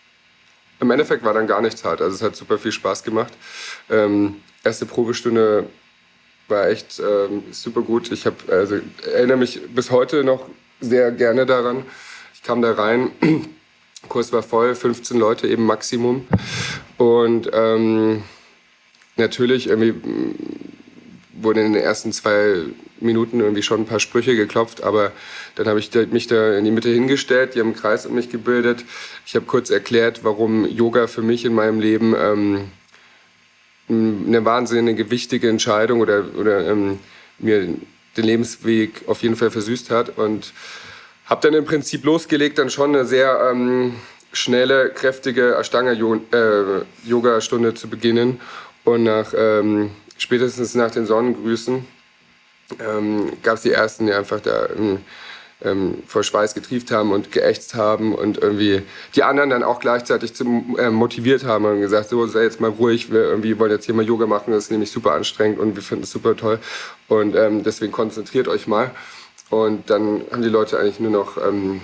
Im 0.80 0.90
Endeffekt 0.90 1.24
war 1.24 1.36
dann 1.36 1.46
gar 1.46 1.62
nichts 1.62 1.84
hart. 1.84 2.02
Also 2.02 2.16
es 2.16 2.24
hat 2.24 2.36
super 2.36 2.58
viel 2.58 2.72
Spaß 2.72 3.04
gemacht. 3.04 3.34
Ähm, 3.88 4.42
erste 4.64 4.88
Probestunde 4.88 5.68
war 6.48 6.70
echt 6.70 7.00
ähm, 7.00 7.44
super 7.52 7.82
gut. 7.82 8.12
Ich 8.12 8.26
hab, 8.26 8.50
also, 8.50 8.80
erinnere 9.14 9.38
mich 9.38 9.62
bis 9.74 9.92
heute 9.92 10.24
noch 10.24 10.48
sehr 10.80 11.12
gerne 11.12 11.46
daran. 11.46 11.86
Ich 12.34 12.44
kam 12.44 12.62
da 12.62 12.74
rein, 12.74 13.12
Kurs 14.10 14.34
war 14.34 14.44
voll, 14.44 14.76
15 14.76 15.18
Leute 15.18 15.48
eben 15.48 15.66
Maximum. 15.66 16.28
Und 16.98 17.50
ähm, 17.54 18.24
natürlich 19.16 19.68
irgendwie 19.68 19.94
mm, 19.94 20.36
wurden 21.42 21.66
in 21.66 21.74
den 21.74 21.82
ersten 21.82 22.12
zwei 22.12 22.66
Minuten 23.00 23.40
irgendwie 23.40 23.64
schon 23.64 23.82
ein 23.82 23.86
paar 23.86 24.00
Sprüche 24.00 24.36
geklopft, 24.36 24.84
aber 24.84 25.12
dann 25.56 25.68
habe 25.68 25.80
ich 25.80 25.92
mich 26.12 26.28
da 26.28 26.58
in 26.58 26.66
die 26.66 26.72
Mitte 26.72 26.90
hingestellt, 26.90 27.56
die 27.56 27.60
haben 27.60 27.68
einen 27.68 27.76
Kreis 27.76 28.06
um 28.06 28.16
mich 28.16 28.30
gebildet. 28.30 28.86
Ich 29.26 29.36
habe 29.36 29.46
kurz 29.46 29.70
erklärt, 29.70 30.24
warum 30.24 30.66
Yoga 30.66 31.08
für 31.08 31.22
mich 31.22 31.46
in 31.46 31.54
meinem 31.54 31.80
Leben 31.80 32.16
ähm, 32.18 32.72
eine 34.28 34.46
wahnsinnige 34.46 35.10
wichtige 35.10 35.50
Entscheidung 35.50 36.02
oder, 36.02 36.24
oder 36.38 36.68
ähm, 36.68 37.00
mir 37.40 37.70
den 38.18 38.26
Lebensweg 38.26 39.04
auf 39.08 39.24
jeden 39.24 39.36
Fall 39.36 39.52
versüßt 39.52 39.90
hat. 39.90 40.18
Und 40.18 40.54
habe 41.26 41.42
dann 41.42 41.54
im 41.54 41.66
Prinzip 41.66 42.04
losgelegt, 42.04 42.58
dann 42.58 42.70
schon 42.70 42.96
eine 42.96 43.06
sehr 43.06 43.50
ähm, 43.52 43.96
schnelle, 44.32 44.90
kräftige 44.90 45.56
Ashtanga-Yoga-Stunde 45.56 47.70
äh, 47.70 47.74
zu 47.74 47.88
beginnen 47.88 48.42
und 48.84 49.04
nach 49.04 49.34
ähm, 49.36 49.92
spätestens 50.18 50.76
nach 50.76 50.92
den 50.92 51.06
Sonnengrüßen 51.06 51.86
ähm, 52.80 53.32
gab 53.42 53.56
es 53.56 53.62
die 53.62 53.72
ersten, 53.72 54.08
die 54.08 54.14
einfach 54.14 54.42
da 54.42 54.68
ähm, 55.64 56.04
vor 56.08 56.24
Schweiß 56.24 56.54
getrieft 56.54 56.92
haben 56.92 57.12
und 57.12 57.32
geächtzt 57.32 57.76
haben 57.76 58.14
und 58.14 58.38
irgendwie 58.38 58.82
die 59.16 59.24
anderen 59.24 59.50
dann 59.50 59.64
auch 59.64 59.80
gleichzeitig 59.80 60.34
zum, 60.34 60.78
äh, 60.78 60.90
motiviert 60.90 61.46
haben 61.46 61.66
und 61.66 61.82
gesagt, 61.82 62.10
so 62.10 62.26
sei 62.28 62.44
jetzt 62.44 62.60
mal 62.60 62.70
ruhig, 62.70 63.12
wir 63.12 63.22
irgendwie 63.22 63.58
wollen 63.60 63.72
jetzt 63.72 63.86
hier 63.86 63.96
mal 63.96 64.06
Yoga 64.06 64.26
machen, 64.26 64.52
das 64.52 64.66
ist 64.66 64.72
nämlich 64.72 64.92
super 64.92 65.14
anstrengend 65.14 65.60
und 65.60 65.76
wir 65.76 65.84
finden 65.84 66.04
es 66.04 66.12
super 66.12 66.36
toll 66.36 66.60
und 67.08 67.36
ähm, 67.36 67.64
deswegen 67.64 67.92
konzentriert 67.92 68.48
euch 68.48 68.68
mal. 68.68 68.92
Und 69.50 69.90
dann 69.90 70.24
haben 70.32 70.42
die 70.42 70.50
Leute 70.50 70.80
eigentlich 70.80 71.00
nur 71.00 71.12
noch 71.12 71.38
ähm, 71.38 71.82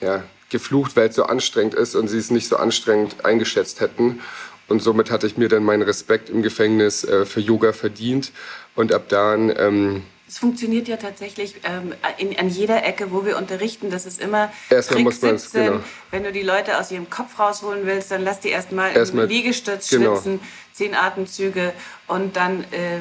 ja, 0.00 0.24
geflucht, 0.48 0.96
weil 0.96 1.08
es 1.08 1.14
so 1.14 1.24
anstrengend 1.24 1.74
ist 1.74 1.94
und 1.94 2.08
sie 2.08 2.18
es 2.18 2.30
nicht 2.30 2.48
so 2.48 2.56
anstrengend 2.56 3.24
eingeschätzt 3.24 3.80
hätten. 3.80 4.20
Und 4.68 4.82
somit 4.82 5.10
hatte 5.10 5.26
ich 5.26 5.36
mir 5.36 5.48
dann 5.48 5.64
meinen 5.64 5.82
Respekt 5.82 6.30
im 6.30 6.42
Gefängnis 6.42 7.04
äh, 7.04 7.24
für 7.24 7.40
Yoga 7.40 7.72
verdient. 7.72 8.32
Und 8.74 8.92
ab 8.92 9.08
dann 9.08 9.52
ähm, 9.56 10.02
es 10.30 10.38
funktioniert 10.38 10.86
ja 10.86 10.96
tatsächlich 10.96 11.56
ähm, 11.64 11.92
in, 12.18 12.38
an 12.38 12.48
jeder 12.48 12.84
Ecke, 12.84 13.10
wo 13.10 13.24
wir 13.24 13.36
unterrichten. 13.36 13.90
Das 13.90 14.06
ist 14.06 14.20
immer 14.20 14.52
erstmal 14.70 15.02
man 15.02 15.12
es, 15.12 15.50
genau. 15.50 15.80
Wenn 16.12 16.22
du 16.22 16.30
die 16.30 16.42
Leute 16.42 16.78
aus 16.78 16.92
ihrem 16.92 17.10
Kopf 17.10 17.36
rausholen 17.40 17.84
willst, 17.84 18.12
dann 18.12 18.22
lass 18.22 18.38
die 18.38 18.50
erstmal 18.50 18.96
erst 18.96 19.12
im 19.12 19.26
Liegestütz 19.26 19.90
genau. 19.90 20.14
schwitzen, 20.14 20.38
zehn 20.72 20.94
Atemzüge 20.94 21.72
und 22.06 22.36
dann 22.36 22.62
äh, 22.70 23.00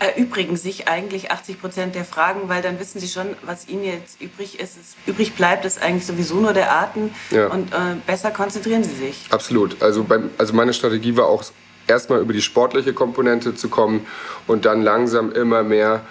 erübrigen 0.00 0.56
sich 0.56 0.88
eigentlich 0.88 1.30
80 1.30 1.60
Prozent 1.60 1.94
der 1.94 2.04
Fragen, 2.04 2.48
weil 2.48 2.62
dann 2.62 2.80
wissen 2.80 2.98
sie 2.98 3.08
schon, 3.08 3.36
was 3.42 3.68
ihnen 3.68 3.84
jetzt 3.84 4.20
übrig 4.20 4.58
ist. 4.58 4.76
Es, 4.76 4.96
übrig 5.06 5.36
bleibt 5.36 5.64
ist 5.64 5.80
eigentlich 5.80 6.06
sowieso 6.06 6.40
nur 6.40 6.52
der 6.52 6.74
Atem 6.74 7.10
ja. 7.30 7.46
und 7.46 7.72
äh, 7.72 7.94
besser 8.08 8.32
konzentrieren 8.32 8.82
sie 8.82 8.96
sich. 8.96 9.26
Absolut. 9.30 9.80
Also, 9.80 10.02
beim, 10.02 10.30
also 10.36 10.52
meine 10.52 10.74
Strategie 10.74 11.16
war 11.16 11.26
auch 11.26 11.44
erstmal 11.88 12.20
über 12.20 12.32
die 12.32 12.42
sportliche 12.42 12.92
Komponente 12.92 13.54
zu 13.54 13.68
kommen 13.68 14.06
und 14.46 14.64
dann 14.64 14.82
langsam 14.82 15.32
immer 15.32 15.62
mehr 15.62 16.02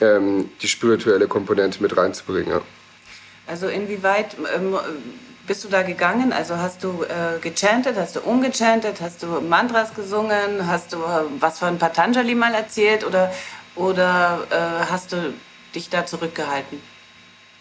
ähm, 0.00 0.50
die 0.62 0.68
spirituelle 0.68 1.26
Komponente 1.26 1.82
mit 1.82 1.96
reinzubringen. 1.96 2.50
Ja. 2.50 2.60
Also 3.46 3.68
inwieweit 3.68 4.36
ähm, 4.54 4.76
bist 5.46 5.64
du 5.64 5.68
da 5.68 5.82
gegangen? 5.82 6.32
Also 6.32 6.56
hast 6.56 6.84
du 6.84 7.04
äh, 7.04 7.38
gechantet, 7.40 7.96
hast 7.96 8.16
du 8.16 8.20
umgechantet, 8.20 9.00
hast 9.00 9.22
du 9.22 9.26
Mantras 9.40 9.94
gesungen, 9.94 10.66
hast 10.66 10.92
du 10.92 10.98
äh, 10.98 11.24
was 11.40 11.58
von 11.58 11.78
Patanjali 11.78 12.34
mal 12.34 12.54
erzählt 12.54 13.04
oder, 13.04 13.32
oder 13.76 14.46
äh, 14.50 14.90
hast 14.90 15.12
du 15.12 15.34
dich 15.74 15.90
da 15.90 16.06
zurückgehalten? 16.06 16.80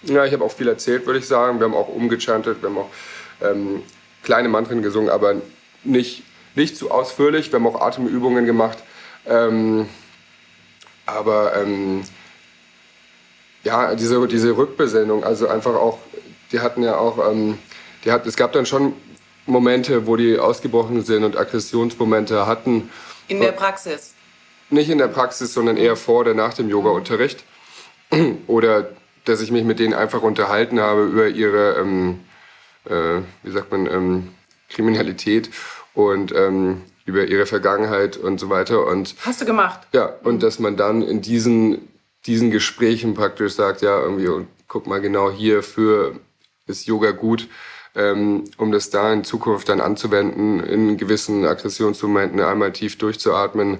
Ja, 0.04 0.26
ich 0.26 0.34
habe 0.34 0.44
auch 0.44 0.52
viel 0.52 0.68
erzählt, 0.68 1.06
würde 1.06 1.20
ich 1.20 1.28
sagen. 1.28 1.60
Wir 1.60 1.66
haben 1.66 1.76
auch 1.76 1.88
umgechantet, 1.88 2.62
wir 2.62 2.70
haben 2.70 2.78
auch 2.78 2.90
ähm, 3.42 3.84
kleine 4.22 4.50
Mantren 4.50 4.82
gesungen, 4.82 5.10
aber 5.10 5.36
nicht 5.84 6.24
nicht 6.56 6.78
zu 6.78 6.92
ausführlich. 6.92 7.52
Wir 7.52 7.60
haben 7.60 7.68
auch 7.68 7.82
Atemübungen 7.82 8.46
gemacht. 8.46 8.78
Ähm, 9.26 9.88
aber 11.06 11.56
ähm, 11.56 12.04
ja, 13.64 13.96
diese, 13.96 14.28
diese 14.28 14.56
Rückbesinnung, 14.56 15.24
also 15.24 15.48
einfach 15.48 15.76
auch, 15.76 16.00
die 16.52 16.60
hatten 16.60 16.84
ja 16.84 16.98
auch, 16.98 17.32
ähm, 17.32 17.58
die 18.04 18.12
hat, 18.12 18.26
es 18.26 18.36
gab 18.36 18.52
dann 18.54 18.66
schon 18.66 18.94
Momente, 19.46 20.08
wo 20.08 20.16
die 20.16 20.38
ausgebrochen 20.38 21.04
sind 21.04 21.24
und 21.24 21.38
Aggressionsmomente 21.38 22.46
hatten. 22.46 22.90
In 23.28 23.40
der 23.40 23.52
Praxis? 23.52 24.14
Nicht 24.70 24.90
in 24.90 24.98
der 24.98 25.08
Praxis, 25.08 25.54
sondern 25.54 25.78
eher 25.78 25.96
vor 25.96 26.22
oder 26.22 26.34
nach 26.34 26.54
dem 26.54 26.70
Yoga-Unterricht. 26.70 27.44
Oder 28.48 28.90
dass 29.26 29.42
ich 29.42 29.52
mich 29.52 29.64
mit 29.64 29.80
denen 29.80 29.94
einfach 29.94 30.22
unterhalten 30.22 30.80
habe 30.80 31.04
über 31.04 31.28
ihre, 31.28 31.78
ähm, 31.80 32.20
äh, 32.86 33.22
wie 33.44 33.52
sagt 33.52 33.72
man, 33.72 33.88
ähm, 33.88 34.34
Kriminalität 34.70 35.50
und 35.94 36.34
ähm, 36.36 36.82
über 37.06 37.26
ihre 37.26 37.46
Vergangenheit 37.46 38.18
und 38.18 38.40
so 38.40 38.50
weiter. 38.50 38.86
Und, 38.88 39.16
Hast 39.22 39.42
du 39.42 39.46
gemacht? 39.46 39.82
Ja, 39.94 40.06
und 40.24 40.42
dass 40.42 40.60
man 40.60 40.78
dann 40.78 41.02
in 41.02 41.22
diesen, 41.22 41.90
diesen 42.26 42.52
Gesprächen 42.52 43.14
praktisch 43.14 43.54
sagt, 43.54 43.82
ja, 43.82 44.00
irgendwie, 44.00 44.28
und 44.28 44.48
guck 44.68 44.88
mal 44.88 45.02
genau 45.02 45.32
hierfür 45.32 46.16
ist 46.66 46.86
Yoga 46.86 47.12
gut, 47.12 47.50
ähm, 47.96 48.46
um 48.58 48.72
das 48.72 48.90
da 48.90 49.12
in 49.12 49.24
Zukunft 49.24 49.70
dann 49.70 49.82
anzuwenden, 49.82 50.62
in 50.62 50.98
gewissen 50.98 51.46
Aggressionsmomenten 51.46 52.40
einmal 52.40 52.72
tief 52.72 52.98
durchzuatmen, 52.98 53.80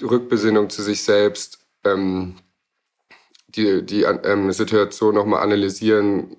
Rückbesinnung 0.00 0.70
zu 0.70 0.82
sich 0.82 1.02
selbst, 1.02 1.58
ähm, 1.84 2.36
die, 3.48 3.84
die 3.84 4.02
ähm, 4.02 4.52
Situation 4.52 5.14
nochmal 5.14 5.42
analysieren, 5.42 6.36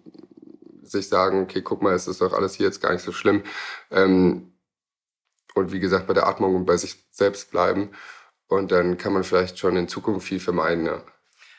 sich 0.83 1.09
sagen, 1.09 1.43
okay, 1.43 1.61
guck 1.61 1.81
mal, 1.81 1.93
es 1.93 2.07
ist 2.07 2.21
doch 2.21 2.33
alles 2.33 2.55
hier 2.55 2.65
jetzt 2.65 2.81
gar 2.81 2.93
nicht 2.93 3.03
so 3.03 3.11
schlimm. 3.11 3.43
Ähm, 3.91 4.50
und 5.55 5.71
wie 5.71 5.79
gesagt 5.79 6.07
bei 6.07 6.13
der 6.13 6.27
Atmung 6.27 6.55
und 6.55 6.65
bei 6.65 6.77
sich 6.77 6.95
selbst 7.11 7.51
bleiben. 7.51 7.91
Und 8.47 8.71
dann 8.71 8.97
kann 8.97 9.13
man 9.13 9.23
vielleicht 9.23 9.59
schon 9.59 9.77
in 9.77 9.87
Zukunft 9.87 10.27
viel 10.27 10.39
vermeiden. 10.39 10.85
Ja. 10.85 11.01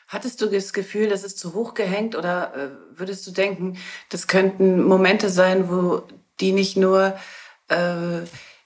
Hattest 0.07 0.41
du 0.41 0.45
das 0.45 0.73
Gefühl, 0.73 1.07
das 1.09 1.23
ist 1.23 1.39
zu 1.39 1.53
hoch 1.53 1.73
gehängt 1.73 2.15
oder 2.15 2.53
äh, 2.55 2.99
würdest 2.99 3.25
du 3.25 3.31
denken, 3.31 3.77
das 4.09 4.27
könnten 4.27 4.83
Momente 4.83 5.29
sein, 5.29 5.69
wo 5.69 6.03
die 6.39 6.51
nicht 6.51 6.77
nur 6.77 7.17
äh, 7.69 8.21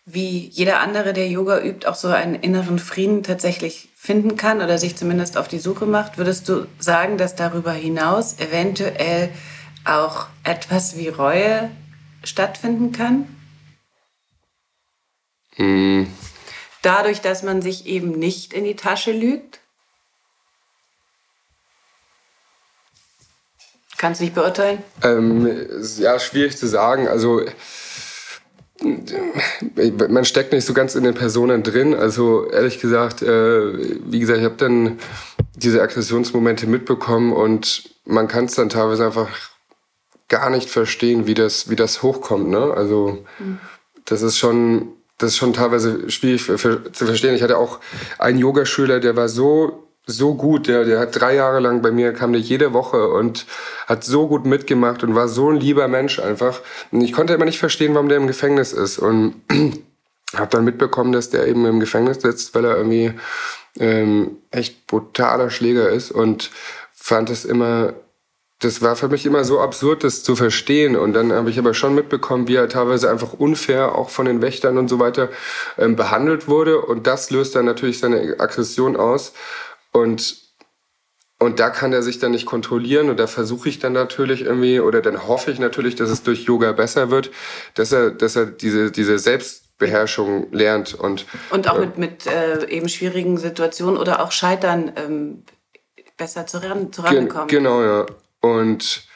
wie 0.10 0.48
jeder 0.48 0.80
andere, 0.80 1.12
der 1.12 1.28
Yoga 1.28 1.62
übt, 1.62 1.86
auch 1.86 1.96
so 1.96 2.08
einen 2.08 2.36
inneren 2.36 2.80
Frieden 2.80 3.24
tatsächlich 3.24 3.90
finden 3.96 4.38
kann 4.38 4.62
oder 4.62 4.78
sich 4.78 4.96
zumindest 4.96 5.38
auf 5.38 5.50
die 5.50 5.60
Suche 5.60 5.86
macht? 5.86 6.18
Würdest 6.18 6.48
du 6.48 6.66
sagen, 6.80 7.18
dass 7.18 7.36
darüber 7.36 7.74
hinaus 7.74 8.40
eventuell 8.40 9.30
auch 9.84 10.28
etwas 10.46 10.98
wie 10.98 11.10
Reue 11.10 11.70
stattfinden 12.24 12.94
kann? 12.94 13.28
Hm. 15.58 16.08
Dadurch, 16.82 17.22
dass 17.22 17.44
man 17.44 17.62
sich 17.62 17.86
eben 17.86 18.12
nicht 18.12 18.54
in 18.54 18.64
die 18.64 18.76
Tasche 18.76 19.12
lügt? 19.12 19.60
Kannst 23.98 24.22
du 24.22 24.26
nicht 24.26 24.36
beurteilen? 24.36 24.84
Ähm, 25.04 25.68
ja, 25.98 26.20
schwierig 26.20 26.56
zu 26.56 26.68
sagen. 26.68 27.08
Also 27.08 27.42
man 30.08 30.26
steckt 30.26 30.54
nicht 30.54 30.66
so 30.66 30.74
ganz 30.74 30.96
in 30.96 31.04
den 31.04 31.16
Personen 31.16 31.64
drin. 31.64 31.96
Also 31.96 32.50
ehrlich 32.50 32.80
gesagt, 32.80 33.24
äh, 33.24 33.74
wie 34.06 34.20
gesagt, 34.20 34.40
ich 34.40 34.46
habe 34.46 34.56
dann 34.58 35.00
diese 35.56 35.82
Aggressionsmomente 35.82 36.68
mitbekommen 36.68 37.34
und 37.34 37.90
man 38.06 38.28
kann 38.28 38.46
es 38.46 38.56
dann 38.56 38.70
teilweise 38.70 39.06
einfach 39.06 39.30
gar 40.28 40.50
nicht 40.50 40.70
verstehen, 40.70 41.26
wie 41.26 41.34
das, 41.34 41.70
wie 41.70 41.76
das 41.76 42.04
hochkommt. 42.04 42.50
Ne? 42.50 42.74
Also 42.76 43.26
mhm. 43.40 43.60
das 44.06 44.22
ist 44.22 44.38
schon, 44.38 44.94
das 45.18 45.32
ist 45.32 45.38
schon 45.38 45.54
teilweise 45.54 46.10
schwierig 46.10 46.44
für, 46.44 46.58
für, 46.58 46.92
zu 46.92 47.06
verstehen. 47.06 47.36
Ich 47.36 47.44
hatte 47.44 47.58
auch 47.58 47.80
einen 48.20 48.38
Yogaschüler, 48.38 49.00
der 49.00 49.16
war 49.16 49.30
so 49.30 49.88
so 50.08 50.34
gut. 50.34 50.68
Der, 50.68 50.86
der 50.86 51.00
hat 51.00 51.20
drei 51.20 51.36
Jahre 51.36 51.60
lang 51.60 51.82
bei 51.82 51.92
mir, 51.92 52.14
kam 52.14 52.32
der 52.32 52.42
jede 52.42 52.74
Woche 52.74 53.10
und 53.10 53.46
hat 53.86 54.04
so 54.04 54.28
gut 54.28 54.46
mitgemacht 54.46 55.04
und 55.04 55.14
war 55.14 55.28
so 55.28 55.52
ein 55.52 55.58
lieber 55.58 55.88
Mensch 55.88 56.20
einfach. 56.20 56.62
Und 56.92 57.02
ich 57.02 57.14
konnte 57.14 57.34
immer 57.34 57.46
nicht 57.46 57.60
verstehen, 57.60 57.94
warum 57.94 58.10
der 58.10 58.18
im 58.18 58.28
Gefängnis 58.28 58.74
ist. 58.74 58.98
Und 58.98 59.36
habe 60.34 60.50
dann 60.50 60.64
mitbekommen, 60.64 61.12
dass 61.12 61.30
der 61.30 61.46
eben 61.48 61.66
im 61.66 61.80
Gefängnis 61.80 62.22
sitzt, 62.22 62.56
weil 62.56 62.66
er 62.66 62.78
irgendwie 62.78 63.14
ähm, 63.80 64.38
echt 64.50 64.88
brutaler 64.88 65.50
Schläger 65.50 65.90
ist 65.90 66.12
und 66.12 66.52
fand 66.94 67.30
es 67.30 67.46
immer 67.46 67.94
das 68.60 68.82
war 68.82 68.96
für 68.96 69.08
mich 69.08 69.26
immer 69.26 69.44
so 69.44 69.60
absurd, 69.60 70.04
das 70.04 70.24
zu 70.24 70.36
verstehen. 70.36 70.96
Und 70.96 71.14
dann 71.14 71.32
habe 71.32 71.50
ich 71.50 71.60
aber 71.60 71.74
schon 71.74 71.94
mitbekommen, 71.94 72.48
wie 72.48 72.56
er 72.56 72.68
teilweise 72.70 73.10
einfach 73.10 73.34
unfair 73.34 73.96
auch 73.96 74.10
von 74.10 74.26
den 74.26 74.42
Wächtern 74.42 74.78
und 74.78 74.88
so 74.88 75.00
weiter 75.00 75.30
ähm, 75.78 75.96
behandelt 75.96 76.48
wurde. 76.48 76.82
Und 76.82 77.06
das 77.06 77.30
löst 77.30 77.56
dann 77.56 77.66
natürlich 77.66 78.00
seine 78.00 78.40
Aggression 78.40 78.96
aus. 78.96 79.34
Und, 79.92 80.38
und 81.40 81.60
da 81.60 81.70
kann 81.70 81.94
er 81.94 82.02
sich 82.02 82.18
dann 82.18 82.32
nicht 82.32 82.48
kontrollieren 82.48 83.12
und 83.12 83.20
da 83.20 83.28
versuche 83.28 83.70
ich 83.70 83.78
dann 83.78 83.94
natürlich 83.94 84.42
irgendwie 84.42 84.80
oder 84.80 85.02
dann 85.02 85.28
hoffe 85.28 85.52
ich 85.52 85.60
natürlich, 85.60 85.96
dass 85.96 86.10
es 86.10 86.24
durch 86.24 86.44
Yoga 86.46 86.72
besser 86.72 87.12
wird, 87.12 87.30
dass 87.76 87.92
er, 87.92 88.10
dass 88.10 88.36
er 88.36 88.48
diese, 88.48 88.92
diese 88.92 89.20
Selbstbeherrschung 89.20 90.52
lernt 90.52 90.96
und 90.96 91.26
und 91.52 91.70
auch 91.70 91.80
mit, 91.80 91.98
mit 91.98 92.28
äh, 92.28 92.68
eben 92.70 92.90
schwierigen 92.90 93.38
Situationen 93.38 93.98
oder 93.98 94.24
auch 94.24 94.32
Scheitern 94.32 94.92
ähm, 94.96 95.44
besser 96.18 96.48
zu 96.48 96.58
ran, 96.58 96.92
zu 96.92 97.04
rankommen. 97.04 97.48
Genau, 97.48 97.84
ja. 97.84 98.06
Und 98.42 99.08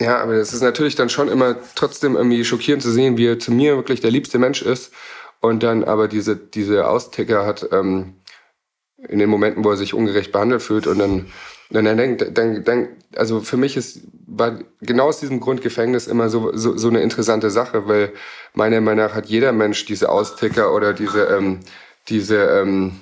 ja, 0.00 0.18
aber 0.18 0.34
es 0.34 0.52
ist 0.52 0.62
natürlich 0.62 0.94
dann 0.94 1.08
schon 1.08 1.28
immer 1.28 1.56
trotzdem 1.74 2.16
irgendwie 2.16 2.44
schockierend 2.44 2.82
zu 2.82 2.90
sehen, 2.90 3.16
wie 3.16 3.26
er 3.26 3.38
zu 3.38 3.52
mir 3.52 3.76
wirklich 3.76 4.00
der 4.00 4.10
liebste 4.10 4.38
Mensch 4.38 4.62
ist. 4.62 4.92
Und 5.40 5.62
dann 5.62 5.84
aber 5.84 6.08
diese, 6.08 6.36
diese 6.36 6.88
Austicker 6.88 7.46
hat, 7.46 7.68
ähm, 7.72 8.14
in 9.08 9.18
den 9.18 9.30
Momenten, 9.30 9.64
wo 9.64 9.70
er 9.70 9.76
sich 9.76 9.94
ungerecht 9.94 10.32
behandelt 10.32 10.62
fühlt 10.62 10.86
und 10.86 10.98
dann 10.98 11.26
dann 11.70 11.96
denkt, 11.96 12.38
dann, 12.38 12.62
dann, 12.64 12.88
also 13.16 13.40
für 13.40 13.56
mich 13.56 13.76
ist, 13.76 14.02
war 14.26 14.60
genau 14.80 15.08
aus 15.08 15.20
diesem 15.20 15.40
Grund 15.40 15.62
Gefängnis 15.62 16.06
immer 16.06 16.28
so, 16.28 16.56
so, 16.56 16.76
so 16.76 16.88
eine 16.88 17.00
interessante 17.00 17.50
Sache, 17.50 17.88
weil 17.88 18.12
meiner 18.54 18.80
Meinung 18.80 19.06
nach 19.06 19.14
hat 19.14 19.26
jeder 19.26 19.52
Mensch 19.52 19.84
diese 19.84 20.10
Austicker 20.10 20.72
oder 20.72 20.92
diese, 20.92 21.24
ähm, 21.24 21.60
diese, 22.08 22.36
ähm, 22.36 23.00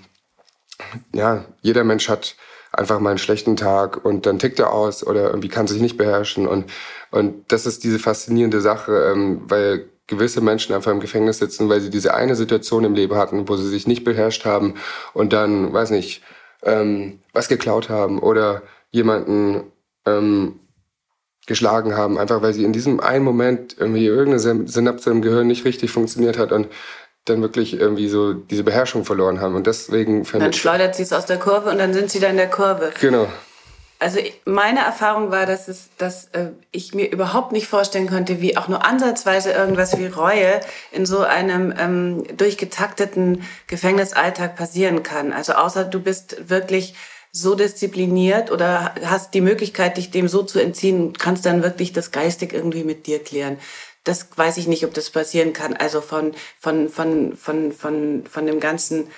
ja, 1.12 1.44
jeder 1.60 1.84
Mensch 1.84 2.08
hat 2.08 2.36
einfach 2.78 3.00
mal 3.00 3.10
einen 3.10 3.18
schlechten 3.18 3.56
Tag 3.56 4.04
und 4.04 4.26
dann 4.26 4.38
tickt 4.38 4.58
er 4.58 4.72
aus 4.72 5.06
oder 5.06 5.28
irgendwie 5.28 5.48
kann 5.48 5.66
sich 5.66 5.80
nicht 5.80 5.96
beherrschen. 5.96 6.46
Und, 6.46 6.70
und 7.10 7.50
das 7.52 7.66
ist 7.66 7.84
diese 7.84 7.98
faszinierende 7.98 8.60
Sache, 8.60 9.12
ähm, 9.12 9.42
weil 9.46 9.86
gewisse 10.06 10.40
Menschen 10.40 10.74
einfach 10.74 10.92
im 10.92 11.00
Gefängnis 11.00 11.38
sitzen, 11.38 11.68
weil 11.68 11.80
sie 11.80 11.90
diese 11.90 12.14
eine 12.14 12.36
Situation 12.36 12.84
im 12.84 12.94
Leben 12.94 13.16
hatten, 13.16 13.48
wo 13.48 13.56
sie 13.56 13.68
sich 13.68 13.86
nicht 13.86 14.04
beherrscht 14.04 14.44
haben 14.44 14.74
und 15.14 15.32
dann, 15.32 15.72
weiß 15.72 15.90
nicht, 15.90 16.22
ähm, 16.62 17.20
was 17.32 17.48
geklaut 17.48 17.88
haben 17.88 18.18
oder 18.18 18.62
jemanden 18.90 19.64
ähm, 20.06 20.60
geschlagen 21.46 21.96
haben, 21.96 22.18
einfach 22.18 22.42
weil 22.42 22.54
sie 22.54 22.64
in 22.64 22.72
diesem 22.72 23.00
einen 23.00 23.24
Moment 23.24 23.76
irgendwie 23.78 24.06
irgendeine 24.06 24.66
Synapse 24.66 25.10
im 25.10 25.22
Gehirn 25.22 25.46
nicht 25.46 25.64
richtig 25.64 25.90
funktioniert 25.90 26.38
hat. 26.38 26.52
Und 26.52 26.68
dann 27.24 27.40
wirklich 27.40 27.74
irgendwie 27.78 28.08
so 28.08 28.34
diese 28.34 28.64
Beherrschung 28.64 29.04
verloren 29.04 29.40
haben. 29.40 29.54
Und 29.54 29.66
deswegen 29.66 30.24
Dann 30.24 30.52
schleudert 30.52 30.94
sie 30.94 31.02
es 31.02 31.12
aus 31.12 31.26
der 31.26 31.38
Kurve 31.38 31.70
und 31.70 31.78
dann 31.78 31.94
sind 31.94 32.10
sie 32.10 32.20
da 32.20 32.28
in 32.28 32.36
der 32.36 32.50
Kurve. 32.50 32.92
Genau. 33.00 33.28
Also 33.98 34.18
meine 34.44 34.80
Erfahrung 34.80 35.30
war, 35.30 35.46
dass, 35.46 35.68
es, 35.68 35.88
dass 35.96 36.26
äh, 36.32 36.50
ich 36.72 36.94
mir 36.94 37.10
überhaupt 37.10 37.52
nicht 37.52 37.68
vorstellen 37.68 38.08
konnte, 38.08 38.42
wie 38.42 38.56
auch 38.56 38.68
nur 38.68 38.84
ansatzweise 38.84 39.52
irgendwas 39.52 39.96
wie 39.98 40.06
Reue 40.06 40.60
in 40.92 41.06
so 41.06 41.20
einem 41.20 41.72
ähm, 41.78 42.24
durchgetakteten 42.36 43.44
Gefängnisalltag 43.66 44.56
passieren 44.56 45.02
kann. 45.02 45.32
Also 45.32 45.54
außer 45.54 45.84
du 45.84 46.00
bist 46.00 46.50
wirklich 46.50 46.94
so 47.32 47.54
diszipliniert 47.54 48.50
oder 48.50 48.94
hast 49.04 49.32
die 49.32 49.40
Möglichkeit, 49.40 49.96
dich 49.96 50.10
dem 50.10 50.28
so 50.28 50.42
zu 50.42 50.60
entziehen, 50.60 51.14
kannst 51.14 51.46
dann 51.46 51.62
wirklich 51.62 51.92
das 51.92 52.10
geistig 52.10 52.52
irgendwie 52.52 52.84
mit 52.84 53.06
dir 53.06 53.20
klären. 53.20 53.58
Das 54.04 54.28
weiß 54.36 54.58
ich 54.58 54.66
nicht, 54.66 54.84
ob 54.84 54.94
das 54.94 55.10
passieren 55.10 55.52
kann. 55.52 55.74
Also 55.74 56.00
von, 56.00 56.34
von, 56.60 56.88
von, 56.88 57.36
von, 57.36 57.72
von, 57.72 58.24
von 58.26 58.46
dem 58.46 58.60
ganzen 58.60 59.08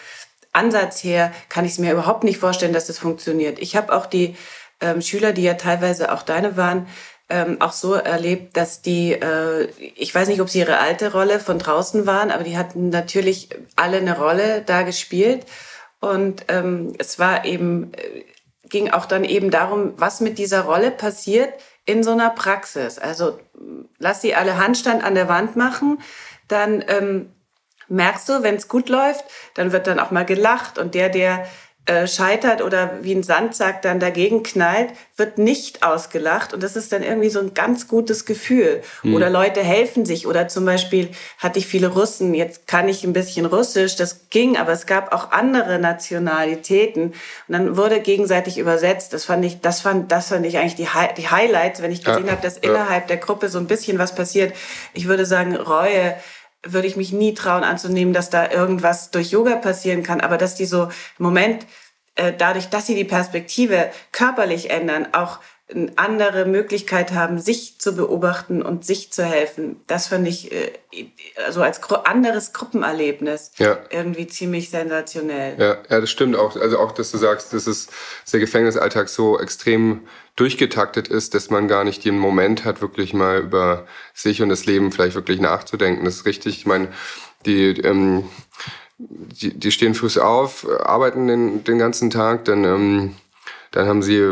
Ansatz 0.52 1.04
her 1.04 1.32
kann 1.48 1.64
ich 1.64 1.72
es 1.72 1.78
mir 1.78 1.92
überhaupt 1.92 2.24
nicht 2.24 2.38
vorstellen, 2.38 2.72
dass 2.72 2.86
das 2.86 2.98
funktioniert. 2.98 3.58
Ich 3.58 3.76
habe 3.76 3.94
auch 3.94 4.06
die 4.06 4.36
ähm, 4.80 5.02
Schüler, 5.02 5.32
die 5.32 5.42
ja 5.42 5.54
teilweise 5.54 6.12
auch 6.12 6.22
deine 6.22 6.56
waren, 6.56 6.86
ähm, 7.28 7.60
auch 7.60 7.72
so 7.72 7.94
erlebt, 7.94 8.56
dass 8.56 8.82
die, 8.82 9.12
äh, 9.12 9.68
ich 9.96 10.14
weiß 10.14 10.28
nicht, 10.28 10.40
ob 10.40 10.48
sie 10.48 10.60
ihre 10.60 10.78
alte 10.78 11.12
Rolle 11.12 11.40
von 11.40 11.58
draußen 11.58 12.06
waren, 12.06 12.30
aber 12.30 12.44
die 12.44 12.56
hatten 12.56 12.88
natürlich 12.90 13.48
alle 13.74 13.98
eine 13.98 14.16
Rolle 14.16 14.62
da 14.64 14.82
gespielt. 14.82 15.44
Und 16.00 16.44
ähm, 16.48 16.92
es 16.98 17.18
war 17.18 17.44
eben, 17.44 17.92
äh, 17.94 18.24
ging 18.68 18.90
auch 18.90 19.06
dann 19.06 19.24
eben 19.24 19.50
darum, 19.50 19.94
was 19.96 20.20
mit 20.20 20.38
dieser 20.38 20.62
Rolle 20.62 20.90
passiert 20.90 21.52
in 21.86 22.02
so 22.02 22.10
einer 22.10 22.30
Praxis. 22.30 22.98
Also 22.98 23.38
lass 23.98 24.20
sie 24.20 24.34
alle 24.34 24.58
Handstand 24.58 25.02
an 25.02 25.14
der 25.14 25.28
Wand 25.28 25.56
machen, 25.56 26.00
dann 26.48 26.84
ähm, 26.88 27.32
merkst 27.88 28.28
du, 28.28 28.42
wenn 28.42 28.56
es 28.56 28.68
gut 28.68 28.88
läuft, 28.88 29.24
dann 29.54 29.72
wird 29.72 29.86
dann 29.86 30.00
auch 30.00 30.10
mal 30.10 30.24
gelacht 30.24 30.78
und 30.78 30.94
der, 30.94 31.08
der 31.08 31.46
äh, 31.86 32.08
scheitert 32.08 32.62
oder 32.62 32.98
wie 33.02 33.14
ein 33.14 33.22
Sandsack 33.22 33.80
dann 33.80 34.00
dagegen 34.00 34.42
knallt, 34.42 34.90
wird 35.16 35.38
nicht 35.38 35.84
ausgelacht 35.84 36.52
und 36.52 36.62
das 36.62 36.74
ist 36.74 36.92
dann 36.92 37.04
irgendwie 37.04 37.28
so 37.28 37.38
ein 37.38 37.54
ganz 37.54 37.86
gutes 37.86 38.24
Gefühl. 38.24 38.82
Mhm. 39.04 39.14
Oder 39.14 39.30
Leute 39.30 39.62
helfen 39.62 40.04
sich 40.04 40.26
oder 40.26 40.48
zum 40.48 40.64
Beispiel 40.64 41.10
hatte 41.38 41.60
ich 41.60 41.66
viele 41.68 41.86
Russen, 41.86 42.34
jetzt 42.34 42.66
kann 42.66 42.88
ich 42.88 43.04
ein 43.04 43.12
bisschen 43.12 43.46
Russisch, 43.46 43.94
das 43.94 44.28
ging, 44.30 44.56
aber 44.56 44.72
es 44.72 44.86
gab 44.86 45.14
auch 45.14 45.30
andere 45.30 45.78
Nationalitäten 45.78 47.04
und 47.04 47.14
dann 47.48 47.76
wurde 47.76 48.00
gegenseitig 48.00 48.58
übersetzt. 48.58 49.12
Das 49.12 49.24
fand 49.24 49.44
ich, 49.44 49.60
das 49.60 49.80
fand, 49.80 50.10
das 50.10 50.30
fand 50.30 50.44
ich 50.44 50.58
eigentlich 50.58 50.74
die, 50.74 50.88
Hi 50.88 51.08
die 51.16 51.28
Highlights, 51.28 51.82
wenn 51.82 51.92
ich 51.92 52.02
gesehen 52.02 52.26
ja. 52.26 52.32
habe, 52.32 52.42
dass 52.42 52.56
innerhalb 52.56 53.06
der 53.06 53.18
Gruppe 53.18 53.48
so 53.48 53.58
ein 53.58 53.68
bisschen 53.68 54.00
was 54.00 54.12
passiert. 54.12 54.54
Ich 54.92 55.06
würde 55.06 55.24
sagen, 55.24 55.54
Reue 55.54 56.16
würde 56.62 56.88
ich 56.88 56.96
mich 56.96 57.12
nie 57.12 57.34
trauen 57.34 57.64
anzunehmen, 57.64 58.14
dass 58.14 58.30
da 58.30 58.50
irgendwas 58.50 59.10
durch 59.10 59.30
Yoga 59.30 59.56
passieren 59.56 60.02
kann, 60.02 60.20
aber 60.20 60.38
dass 60.38 60.54
die 60.54 60.66
so 60.66 60.84
im 60.84 61.24
Moment 61.24 61.66
äh, 62.16 62.32
dadurch, 62.36 62.68
dass 62.68 62.86
sie 62.86 62.94
die 62.94 63.04
Perspektive 63.04 63.90
körperlich 64.12 64.70
ändern, 64.70 65.08
auch 65.12 65.38
eine 65.68 65.92
andere 65.96 66.44
Möglichkeit 66.44 67.12
haben, 67.12 67.40
sich 67.40 67.78
zu 67.78 67.96
beobachten 67.96 68.62
und 68.62 68.84
sich 68.84 69.12
zu 69.12 69.24
helfen. 69.24 69.80
Das 69.88 70.06
fand 70.06 70.28
ich 70.28 70.52
äh, 70.52 70.72
also 71.44 71.60
als 71.62 71.80
anderes 72.04 72.52
Gruppenerlebnis 72.52 73.50
ja. 73.58 73.78
irgendwie 73.90 74.28
ziemlich 74.28 74.70
sensationell. 74.70 75.56
Ja, 75.58 75.78
ja, 75.88 76.00
das 76.00 76.10
stimmt 76.10 76.36
auch. 76.36 76.56
Also 76.56 76.78
auch, 76.78 76.92
dass 76.92 77.10
du 77.10 77.18
sagst, 77.18 77.52
dass, 77.52 77.66
es, 77.66 77.86
dass 78.22 78.30
der 78.30 78.40
Gefängnisalltag 78.40 79.08
so 79.08 79.40
extrem 79.40 80.02
durchgetaktet 80.36 81.08
ist, 81.08 81.34
dass 81.34 81.50
man 81.50 81.66
gar 81.66 81.82
nicht 81.82 82.04
den 82.04 82.18
Moment 82.18 82.64
hat, 82.64 82.80
wirklich 82.80 83.12
mal 83.12 83.40
über 83.40 83.86
sich 84.14 84.42
und 84.42 84.50
das 84.50 84.66
Leben 84.66 84.92
vielleicht 84.92 85.16
wirklich 85.16 85.40
nachzudenken. 85.40 86.04
Das 86.04 86.16
ist 86.16 86.26
richtig. 86.26 86.58
Ich 86.58 86.66
meine, 86.66 86.88
die, 87.44 87.70
ähm, 87.80 88.28
die, 88.98 89.52
die 89.52 89.72
stehen 89.72 89.94
früh 89.94 90.20
auf, 90.20 90.66
arbeiten 90.80 91.26
den, 91.26 91.64
den 91.64 91.78
ganzen 91.78 92.10
Tag, 92.10 92.44
dann, 92.44 92.64
ähm, 92.64 93.16
dann 93.76 93.86
haben 93.86 94.02
sie 94.02 94.22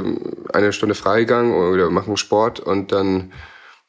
eine 0.53 0.73
Stunde 0.73 0.95
Freigang 0.95 1.53
oder 1.53 1.91
machen 1.91 2.17
Sport 2.17 2.61
und 2.61 2.93
dann 2.93 3.33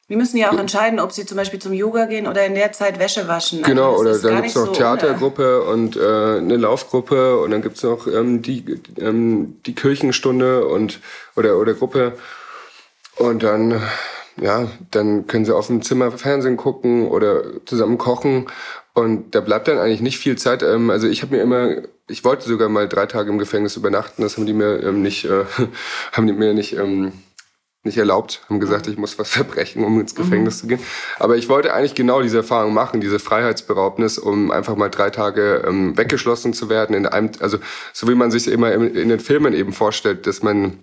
die 0.07 0.15
müssen 0.15 0.37
ja 0.37 0.51
auch 0.51 0.59
entscheiden, 0.59 0.99
ob 0.99 1.11
sie 1.11 1.25
zum 1.25 1.37
Beispiel 1.37 1.59
zum 1.59 1.73
Yoga 1.73 2.05
gehen 2.05 2.27
oder 2.27 2.45
in 2.45 2.53
der 2.53 2.71
Zeit 2.71 2.99
Wäsche 2.99 3.27
waschen. 3.27 3.63
Also 3.63 3.71
genau, 3.71 3.97
oder 3.97 4.19
dann 4.19 4.35
gibt 4.35 4.49
es 4.49 4.55
noch 4.55 4.67
so, 4.67 4.71
Theatergruppe 4.73 5.63
oder? 5.63 5.71
und 5.71 5.97
äh, 5.97 6.37
eine 6.37 6.57
Laufgruppe 6.57 7.39
und 7.39 7.49
dann 7.49 7.63
gibt 7.63 7.77
es 7.77 7.83
noch 7.83 8.05
ähm, 8.05 8.43
die, 8.43 8.79
ähm, 8.99 9.57
die 9.65 9.73
Kirchenstunde 9.73 10.67
und 10.67 10.99
oder, 11.35 11.57
oder 11.57 11.73
Gruppe. 11.73 12.13
Und 13.17 13.41
dann, 13.41 13.81
ja, 14.39 14.67
dann 14.91 15.25
können 15.25 15.45
sie 15.45 15.55
auf 15.55 15.67
dem 15.67 15.81
Zimmer 15.81 16.11
Fernsehen 16.11 16.57
gucken 16.57 17.07
oder 17.07 17.65
zusammen 17.65 17.97
kochen. 17.97 18.45
Und 18.93 19.33
da 19.33 19.41
bleibt 19.41 19.67
dann 19.67 19.79
eigentlich 19.79 20.01
nicht 20.01 20.19
viel 20.19 20.37
Zeit. 20.37 20.61
Ähm, 20.61 20.91
also 20.91 21.07
ich 21.07 21.23
habe 21.23 21.35
mir 21.35 21.41
immer, 21.41 21.77
ich 22.07 22.23
wollte 22.23 22.47
sogar 22.47 22.69
mal 22.69 22.87
drei 22.87 23.05
Tage 23.05 23.31
im 23.31 23.37
Gefängnis 23.37 23.75
übernachten. 23.75 24.21
Das 24.21 24.37
haben 24.37 24.45
die 24.45 24.53
mir 24.53 24.83
ähm, 24.83 25.01
nicht, 25.01 25.25
äh, 25.25 25.45
haben 26.11 26.27
die 26.27 26.33
mir 26.33 26.53
nicht 26.53 26.77
ähm, 26.77 27.13
nicht 27.85 27.97
erlaubt, 27.97 28.41
haben 28.49 28.59
gesagt, 28.59 28.87
ich 28.87 28.97
muss 28.97 29.17
was 29.19 29.29
verbrechen, 29.29 29.83
um 29.83 29.99
ins 29.99 30.15
Gefängnis 30.15 30.55
mhm. 30.55 30.59
zu 30.59 30.67
gehen. 30.67 30.79
Aber 31.19 31.37
ich 31.37 31.47
wollte 31.49 31.73
eigentlich 31.73 31.93
genau 31.93 32.21
diese 32.21 32.37
Erfahrung 32.37 32.73
machen, 32.73 32.99
diese 32.99 33.19
Freiheitsberaubnis, 33.19 34.17
um 34.17 34.51
einfach 34.51 34.75
mal 34.75 34.89
drei 34.89 35.11
Tage 35.11 35.63
ähm, 35.67 35.95
weggeschlossen 35.95 36.53
zu 36.53 36.69
werden 36.69 36.95
in 36.95 37.05
einem, 37.05 37.29
also 37.39 37.59
so 37.93 38.07
wie 38.07 38.15
man 38.15 38.31
sich 38.31 38.47
immer 38.47 38.73
in, 38.73 38.95
in 38.95 39.09
den 39.09 39.19
Filmen 39.19 39.53
eben 39.53 39.71
vorstellt, 39.71 40.25
dass 40.25 40.41
man 40.41 40.79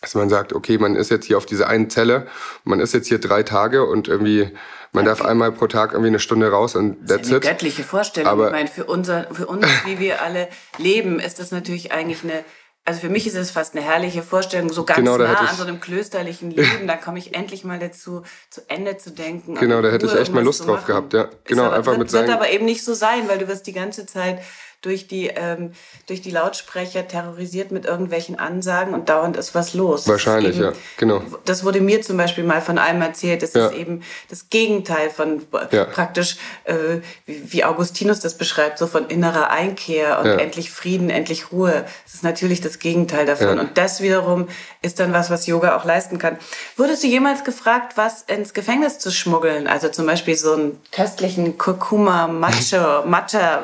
dass 0.00 0.14
man 0.14 0.28
sagt, 0.28 0.52
okay, 0.52 0.78
man 0.78 0.96
ist 0.96 1.10
jetzt 1.10 1.26
hier 1.26 1.36
auf 1.36 1.46
dieser 1.46 1.68
einen 1.68 1.90
Zelle, 1.90 2.26
man 2.64 2.80
ist 2.80 2.94
jetzt 2.94 3.08
hier 3.08 3.18
drei 3.18 3.42
Tage 3.42 3.84
und 3.84 4.08
irgendwie 4.08 4.52
man 4.92 5.04
darf 5.04 5.22
einmal 5.22 5.52
pro 5.52 5.66
Tag 5.66 5.92
irgendwie 5.92 6.08
eine 6.08 6.18
Stunde 6.18 6.50
raus 6.50 6.74
und 6.74 6.96
das 7.02 7.22
ist 7.22 7.30
eine 7.30 7.40
göttliche 7.40 7.82
Vorstellung. 7.82 8.30
Aber 8.30 8.46
ich 8.46 8.52
meine, 8.52 8.68
für, 8.68 8.84
unser, 8.84 9.26
für 9.32 9.46
uns, 9.46 9.66
wie 9.84 9.98
wir 9.98 10.22
alle 10.22 10.48
leben, 10.78 11.20
ist 11.20 11.38
das 11.38 11.50
natürlich 11.50 11.92
eigentlich 11.92 12.24
eine 12.24 12.44
also 12.88 13.00
für 13.00 13.10
mich 13.10 13.26
ist 13.26 13.36
es 13.36 13.50
fast 13.50 13.76
eine 13.76 13.84
herrliche 13.84 14.22
Vorstellung, 14.22 14.72
so 14.72 14.82
ganz 14.82 14.96
genau, 14.96 15.18
nah 15.18 15.34
an 15.34 15.54
so 15.54 15.62
einem 15.62 15.78
klösterlichen 15.78 16.50
Leben. 16.50 16.86
Da 16.86 16.96
komme 16.96 17.18
ich 17.18 17.34
endlich 17.34 17.62
mal 17.62 17.78
dazu, 17.78 18.22
zu 18.48 18.62
Ende 18.68 18.96
zu 18.96 19.10
denken. 19.10 19.56
Genau, 19.56 19.82
da 19.82 19.90
hätte 19.90 20.06
ich 20.06 20.14
echt 20.14 20.32
mal 20.32 20.42
Lust 20.42 20.66
drauf 20.66 20.86
gehabt, 20.86 21.12
ja. 21.12 21.28
Genau, 21.44 21.64
aber, 21.64 21.76
einfach 21.76 21.92
wird, 21.92 21.98
mit 21.98 22.10
seinen. 22.10 22.28
Wird 22.28 22.36
aber 22.38 22.48
eben 22.48 22.64
nicht 22.64 22.82
so 22.82 22.94
sein, 22.94 23.28
weil 23.28 23.36
du 23.36 23.46
wirst 23.46 23.66
die 23.66 23.74
ganze 23.74 24.06
Zeit 24.06 24.40
durch 24.80 25.08
die, 25.08 25.26
ähm, 25.26 25.72
durch 26.06 26.22
die 26.22 26.30
Lautsprecher 26.30 27.08
terrorisiert 27.08 27.72
mit 27.72 27.84
irgendwelchen 27.84 28.38
Ansagen 28.38 28.94
und 28.94 29.08
dauernd 29.08 29.36
ist 29.36 29.54
was 29.54 29.74
los. 29.74 30.06
Wahrscheinlich, 30.06 30.56
eben, 30.56 30.66
ja, 30.66 30.72
genau. 30.96 31.22
Das 31.44 31.64
wurde 31.64 31.80
mir 31.80 32.00
zum 32.00 32.16
Beispiel 32.16 32.44
mal 32.44 32.60
von 32.60 32.78
einem 32.78 33.02
erzählt. 33.02 33.42
Das 33.42 33.54
ja. 33.54 33.66
ist 33.66 33.74
eben 33.74 34.02
das 34.30 34.50
Gegenteil 34.50 35.10
von 35.10 35.42
ja. 35.72 35.84
praktisch, 35.84 36.36
äh, 36.64 37.00
wie 37.26 37.64
Augustinus 37.64 38.20
das 38.20 38.38
beschreibt, 38.38 38.78
so 38.78 38.86
von 38.86 39.08
innerer 39.08 39.50
Einkehr 39.50 40.20
und 40.20 40.26
ja. 40.26 40.36
endlich 40.36 40.70
Frieden, 40.70 41.10
endlich 41.10 41.50
Ruhe. 41.50 41.84
Das 42.04 42.14
ist 42.14 42.22
natürlich 42.22 42.60
das 42.60 42.78
Gegenteil 42.78 43.26
davon. 43.26 43.58
Und 43.58 43.76
das 43.78 44.00
wiederum 44.00 44.46
ist 44.80 45.00
dann 45.00 45.12
was, 45.12 45.28
was 45.28 45.48
Yoga 45.48 45.76
auch 45.76 45.84
leisten 45.84 46.18
kann. 46.18 46.38
Wurdest 46.76 47.02
du 47.02 47.08
jemals 47.08 47.42
gefragt, 47.42 47.96
was 47.96 48.22
ins 48.22 48.54
Gefängnis 48.54 49.00
zu 49.00 49.10
schmuggeln? 49.10 49.66
Also 49.66 49.88
zum 49.88 50.06
Beispiel 50.06 50.36
so 50.36 50.52
einen 50.52 50.80
köstlichen 50.92 51.58
Kurkuma 51.58 52.28
Matcha, 52.28 53.02
Matcha 53.04 53.62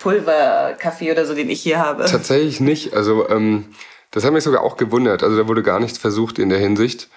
Pulver 0.00 0.74
Kaffee 0.78 1.12
oder 1.12 1.24
so, 1.24 1.34
den 1.34 1.48
ich 1.48 1.62
hier 1.62 1.78
habe? 1.78 2.06
Tatsächlich 2.06 2.58
nicht. 2.60 2.94
Also 2.94 3.28
ähm, 3.28 3.66
das 4.10 4.24
hat 4.24 4.32
mich 4.32 4.42
sogar 4.42 4.62
auch 4.62 4.76
gewundert. 4.76 5.22
Also 5.22 5.36
da 5.36 5.46
wurde 5.46 5.62
gar 5.62 5.78
nichts 5.78 5.98
versucht 5.98 6.38
in 6.38 6.48
der 6.48 6.58
Hinsicht. 6.58 7.08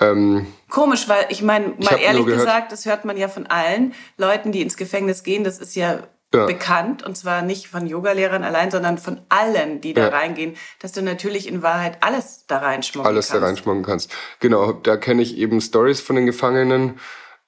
Ähm, 0.00 0.46
Komisch, 0.68 1.08
weil 1.08 1.26
ich 1.28 1.42
meine, 1.42 1.74
mal 1.78 2.00
ehrlich 2.00 2.26
gesagt, 2.26 2.72
das 2.72 2.86
hört 2.86 3.04
man 3.04 3.16
ja 3.16 3.28
von 3.28 3.46
allen 3.46 3.94
Leuten, 4.16 4.50
die 4.50 4.62
ins 4.62 4.76
Gefängnis 4.76 5.22
gehen. 5.22 5.44
Das 5.44 5.58
ist 5.58 5.76
ja, 5.76 6.00
ja. 6.34 6.46
bekannt 6.46 7.02
und 7.02 7.16
zwar 7.16 7.42
nicht 7.42 7.68
von 7.68 7.86
Yogalehrern 7.86 8.42
allein, 8.42 8.70
sondern 8.70 8.96
von 8.96 9.20
allen, 9.28 9.82
die 9.82 9.92
da 9.92 10.08
ja. 10.08 10.08
reingehen, 10.08 10.56
dass 10.80 10.92
du 10.92 11.02
natürlich 11.02 11.46
in 11.46 11.62
Wahrheit 11.62 11.98
alles 12.00 12.46
da 12.46 12.58
reinschmuggeln 12.58 13.14
alles 13.14 13.28
kannst. 13.28 13.34
Alles 13.34 13.42
da 13.42 13.46
reinschmuggeln 13.46 13.84
kannst. 13.84 14.10
Genau, 14.40 14.72
da 14.72 14.96
kenne 14.96 15.20
ich 15.20 15.36
eben 15.36 15.60
Stories 15.60 16.00
von 16.00 16.16
den 16.16 16.24
Gefangenen. 16.24 16.98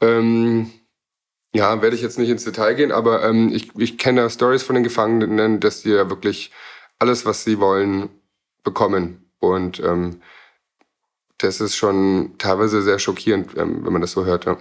Ähm, 0.02 0.70
ja, 1.54 1.82
werde 1.82 1.96
ich 1.96 2.02
jetzt 2.02 2.18
nicht 2.18 2.30
ins 2.30 2.44
Detail 2.44 2.74
gehen, 2.74 2.92
aber 2.92 3.24
ähm, 3.24 3.50
ich, 3.52 3.70
ich 3.76 3.98
kenne 3.98 4.28
Stories 4.30 4.62
von 4.62 4.74
den 4.74 4.84
Gefangenen, 4.84 5.60
dass 5.60 5.82
sie 5.82 5.92
ja 5.92 6.08
wirklich 6.08 6.50
alles, 6.98 7.26
was 7.26 7.44
sie 7.44 7.60
wollen, 7.60 8.08
bekommen. 8.64 9.30
Und 9.38 9.80
ähm, 9.80 10.22
das 11.38 11.60
ist 11.60 11.76
schon 11.76 12.34
teilweise 12.38 12.80
sehr 12.82 12.98
schockierend, 12.98 13.56
ähm, 13.56 13.84
wenn 13.84 13.92
man 13.92 14.00
das 14.00 14.12
so 14.12 14.24
hört. 14.24 14.46
Ja. 14.46 14.56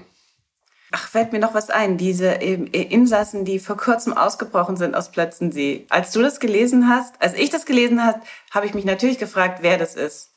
Ach, 0.91 1.07
fällt 1.07 1.31
mir 1.31 1.39
noch 1.39 1.53
was 1.53 1.69
ein. 1.69 1.97
Diese 1.97 2.27
Insassen, 2.27 3.45
die 3.45 3.59
vor 3.59 3.77
kurzem 3.77 4.11
ausgebrochen 4.11 4.75
sind 4.75 4.93
aus 4.93 5.11
Plötzensee. 5.11 5.85
Als 5.89 6.11
du 6.11 6.21
das 6.21 6.41
gelesen 6.41 6.89
hast, 6.89 7.21
als 7.21 7.33
ich 7.33 7.49
das 7.49 7.65
gelesen 7.65 8.03
habe, 8.03 8.19
habe 8.51 8.65
ich 8.65 8.73
mich 8.73 8.83
natürlich 8.83 9.17
gefragt, 9.17 9.59
wer 9.61 9.77
das 9.77 9.95
ist. 9.95 10.31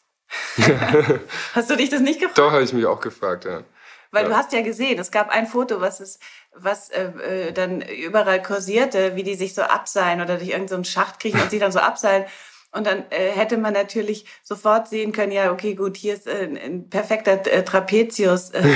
hast 1.55 1.71
du 1.71 1.77
dich 1.77 1.90
das 1.90 2.01
nicht 2.01 2.21
gefragt? 2.21 2.38
Doch, 2.38 2.53
habe 2.53 2.62
ich 2.62 2.73
mich 2.73 2.87
auch 2.87 3.01
gefragt, 3.01 3.47
ja. 3.47 3.64
Weil 4.12 4.25
ja. 4.25 4.29
du 4.29 4.37
hast 4.37 4.53
ja 4.53 4.62
gesehen, 4.62 4.97
es 5.01 5.11
gab 5.11 5.29
ein 5.31 5.49
Foto, 5.49 5.81
was 5.81 5.99
es, 5.99 6.21
was 6.57 6.90
äh, 6.90 7.53
dann 7.53 7.81
überall 7.81 8.43
kursierte, 8.43 9.17
wie 9.17 9.23
die 9.23 9.35
sich 9.35 9.55
so 9.55 9.62
abseilen 9.62 10.21
oder 10.21 10.37
durch 10.37 10.51
irgendeinen 10.51 10.85
so 10.85 10.90
Schacht 10.90 11.21
kriechen 11.21 11.40
und 11.40 11.51
sich 11.51 11.61
dann 11.61 11.73
so 11.73 11.81
abseilen. 11.81 12.27
Und 12.73 12.87
dann 12.88 13.05
äh, 13.11 13.31
hätte 13.31 13.57
man 13.57 13.73
natürlich 13.73 14.27
sofort 14.43 14.88
sehen 14.88 15.12
können, 15.12 15.31
ja, 15.31 15.53
okay, 15.53 15.75
gut, 15.75 15.97
hier 15.97 16.14
ist 16.14 16.27
äh, 16.27 16.45
ein 16.45 16.90
perfekter 16.90 17.47
äh, 17.47 17.64
Trapezius 17.64 18.51
äh, 18.51 18.64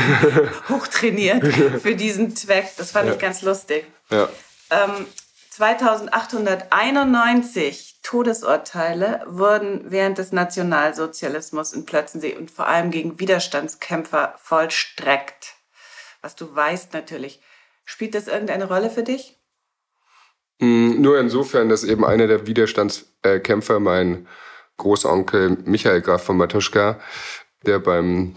hochtrainiert 0.68 1.44
für 1.82 1.96
diesen 1.96 2.36
Zweck. 2.36 2.68
Das 2.76 2.92
fand 2.92 3.08
ja. 3.08 3.14
ich 3.14 3.18
ganz 3.18 3.42
lustig. 3.42 3.86
Ja. 4.10 4.28
Ähm, 4.70 5.06
2891 5.50 7.98
Todesurteile 8.04 9.24
wurden 9.26 9.90
während 9.90 10.18
des 10.18 10.30
Nationalsozialismus 10.30 11.72
in 11.72 11.84
Plötzensee 11.84 12.36
und 12.36 12.52
vor 12.52 12.68
allem 12.68 12.92
gegen 12.92 13.18
Widerstandskämpfer 13.18 14.36
vollstreckt. 14.38 15.56
Was 16.22 16.36
du 16.36 16.54
weißt 16.54 16.92
natürlich. 16.92 17.40
Spielt 17.90 18.14
das 18.14 18.28
irgendeine 18.28 18.68
Rolle 18.68 18.90
für 18.90 19.02
dich? 19.02 19.38
Nur 20.60 21.18
insofern, 21.18 21.70
dass 21.70 21.84
eben 21.84 22.04
einer 22.04 22.26
der 22.26 22.46
Widerstandskämpfer, 22.46 23.80
mein 23.80 24.28
Großonkel 24.76 25.56
Michael 25.64 26.02
Graf 26.02 26.22
von 26.22 26.36
Matuschka, 26.36 27.00
der 27.64 27.78
beim 27.78 28.36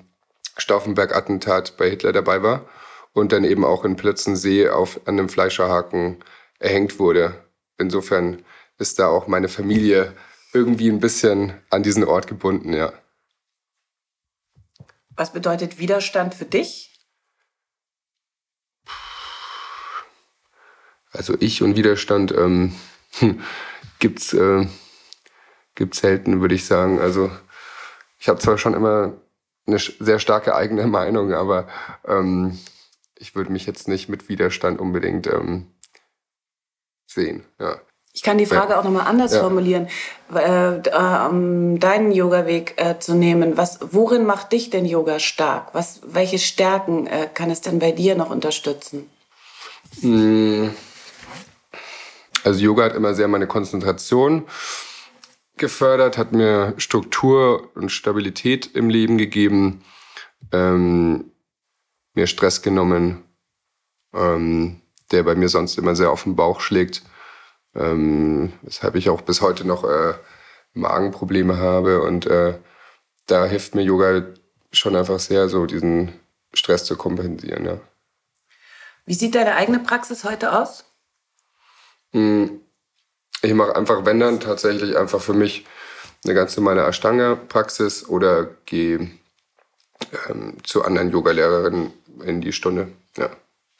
Stauffenberg-Attentat 0.55 1.75
bei 1.75 1.89
Hitler 1.89 2.13
dabei 2.13 2.41
war 2.41 2.69
und 3.11 3.33
dann 3.33 3.43
eben 3.43 3.65
auch 3.65 3.83
in 3.83 3.97
Plötzensee 3.97 4.69
auf, 4.69 5.01
an 5.05 5.19
einem 5.19 5.27
Fleischerhaken 5.27 6.23
erhängt 6.59 6.97
wurde. 6.97 7.43
Insofern 7.77 8.45
ist 8.77 8.99
da 8.99 9.09
auch 9.09 9.27
meine 9.27 9.49
Familie 9.49 10.15
irgendwie 10.53 10.89
ein 10.89 11.01
bisschen 11.01 11.59
an 11.69 11.83
diesen 11.83 12.05
Ort 12.05 12.27
gebunden, 12.27 12.71
ja. 12.71 12.93
Was 15.17 15.33
bedeutet 15.33 15.77
Widerstand 15.77 16.35
für 16.35 16.45
dich? 16.45 16.90
Also 21.11 21.35
ich 21.39 21.61
und 21.61 21.75
Widerstand 21.75 22.31
ähm, 22.31 22.73
gibt's 23.99 24.33
äh, 24.33 24.67
gibt's 25.75 25.99
selten, 25.99 26.41
würde 26.41 26.55
ich 26.55 26.65
sagen. 26.65 26.99
Also 26.99 27.31
ich 28.19 28.29
habe 28.29 28.39
zwar 28.39 28.57
schon 28.57 28.73
immer 28.73 29.13
eine 29.65 29.79
sehr 29.79 30.19
starke 30.19 30.55
eigene 30.55 30.87
Meinung, 30.87 31.33
aber 31.33 31.67
ähm, 32.07 32.59
ich 33.17 33.35
würde 33.35 33.51
mich 33.51 33.65
jetzt 33.65 33.87
nicht 33.87 34.09
mit 34.09 34.29
Widerstand 34.29 34.79
unbedingt 34.79 35.27
ähm, 35.27 35.67
sehen. 37.05 37.43
Ja. 37.59 37.77
Ich 38.13 38.23
kann 38.23 38.37
die 38.37 38.45
Frage 38.45 38.73
ja. 38.73 38.79
auch 38.79 38.83
nochmal 38.83 39.07
anders 39.07 39.33
ja. 39.33 39.39
formulieren, 39.39 39.87
äh, 40.35 40.75
äh, 40.75 41.27
um 41.29 41.79
deinen 41.79 42.11
Yoga-Weg 42.11 42.73
äh, 42.75 42.99
zu 42.99 43.15
nehmen. 43.15 43.55
Was, 43.55 43.79
worin 43.81 44.25
macht 44.25 44.51
dich 44.51 44.69
denn 44.69 44.85
Yoga 44.85 45.19
stark? 45.19 45.73
Was, 45.73 46.01
welche 46.03 46.37
Stärken 46.37 47.07
äh, 47.07 47.29
kann 47.33 47.49
es 47.49 47.61
denn 47.61 47.79
bei 47.79 47.93
dir 47.93 48.15
noch 48.15 48.29
unterstützen? 48.29 49.09
Also 52.43 52.59
Yoga 52.59 52.85
hat 52.85 52.95
immer 52.95 53.13
sehr 53.13 53.27
meine 53.27 53.47
Konzentration 53.47 54.47
gefördert, 55.57 56.17
hat 56.17 56.31
mir 56.31 56.73
Struktur 56.77 57.69
und 57.75 57.91
Stabilität 57.91 58.75
im 58.75 58.89
Leben 58.89 59.17
gegeben, 59.17 59.83
ähm, 60.51 61.31
mir 62.13 62.27
Stress 62.27 62.61
genommen, 62.61 63.23
ähm, 64.13 64.81
der 65.11 65.23
bei 65.23 65.35
mir 65.35 65.49
sonst 65.49 65.77
immer 65.77 65.95
sehr 65.95 66.11
auf 66.11 66.23
den 66.23 66.35
Bauch 66.35 66.61
schlägt 66.61 67.03
ähm, 67.75 68.53
weshalb 68.61 68.95
ich 68.95 69.09
auch 69.09 69.21
bis 69.21 69.41
heute 69.41 69.65
noch 69.65 69.83
äh, 69.83 70.13
Magenprobleme 70.73 71.57
habe. 71.57 72.01
Und 72.01 72.25
äh, 72.25 72.59
da 73.27 73.45
hilft 73.45 73.75
mir 73.75 73.83
Yoga 73.83 74.23
schon 74.71 74.95
einfach 74.95 75.19
sehr, 75.19 75.49
so 75.49 75.65
diesen 75.65 76.19
Stress 76.53 76.85
zu 76.85 76.97
kompensieren. 76.97 77.65
Ja. 77.65 77.77
Wie 79.05 79.13
sieht 79.13 79.35
deine 79.35 79.55
eigene 79.55 79.79
Praxis 79.79 80.23
heute 80.23 80.57
aus? 80.57 80.85
Hm, 82.13 82.61
ich 83.41 83.53
mache 83.53 83.75
einfach, 83.75 84.05
wenn 84.05 84.19
dann, 84.19 84.39
tatsächlich 84.39 84.97
einfach 84.97 85.21
für 85.21 85.33
mich 85.33 85.65
eine 86.23 86.33
ganz 86.33 86.55
normale 86.55 86.85
Ashtanga-Praxis 86.85 88.07
oder 88.07 88.49
gehe 88.65 89.09
ähm, 90.29 90.57
zu 90.63 90.83
anderen 90.83 91.11
Yogalehrerinnen 91.11 91.93
in 92.23 92.41
die 92.41 92.53
Stunde. 92.53 92.89
Ja. 93.17 93.29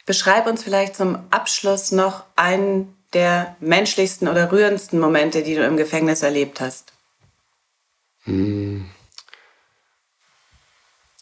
Beschreib 0.05 0.47
uns 0.47 0.63
vielleicht 0.63 0.95
zum 0.95 1.19
Abschluss 1.29 1.91
noch 1.91 2.23
einen 2.35 2.95
der 3.13 3.55
menschlichsten 3.59 4.27
oder 4.27 4.51
rührendsten 4.51 4.99
Momente, 4.99 5.43
die 5.43 5.55
du 5.55 5.63
im 5.65 5.77
Gefängnis 5.77 6.23
erlebt 6.23 6.61
hast? 6.61 6.93
Hm. 8.23 8.89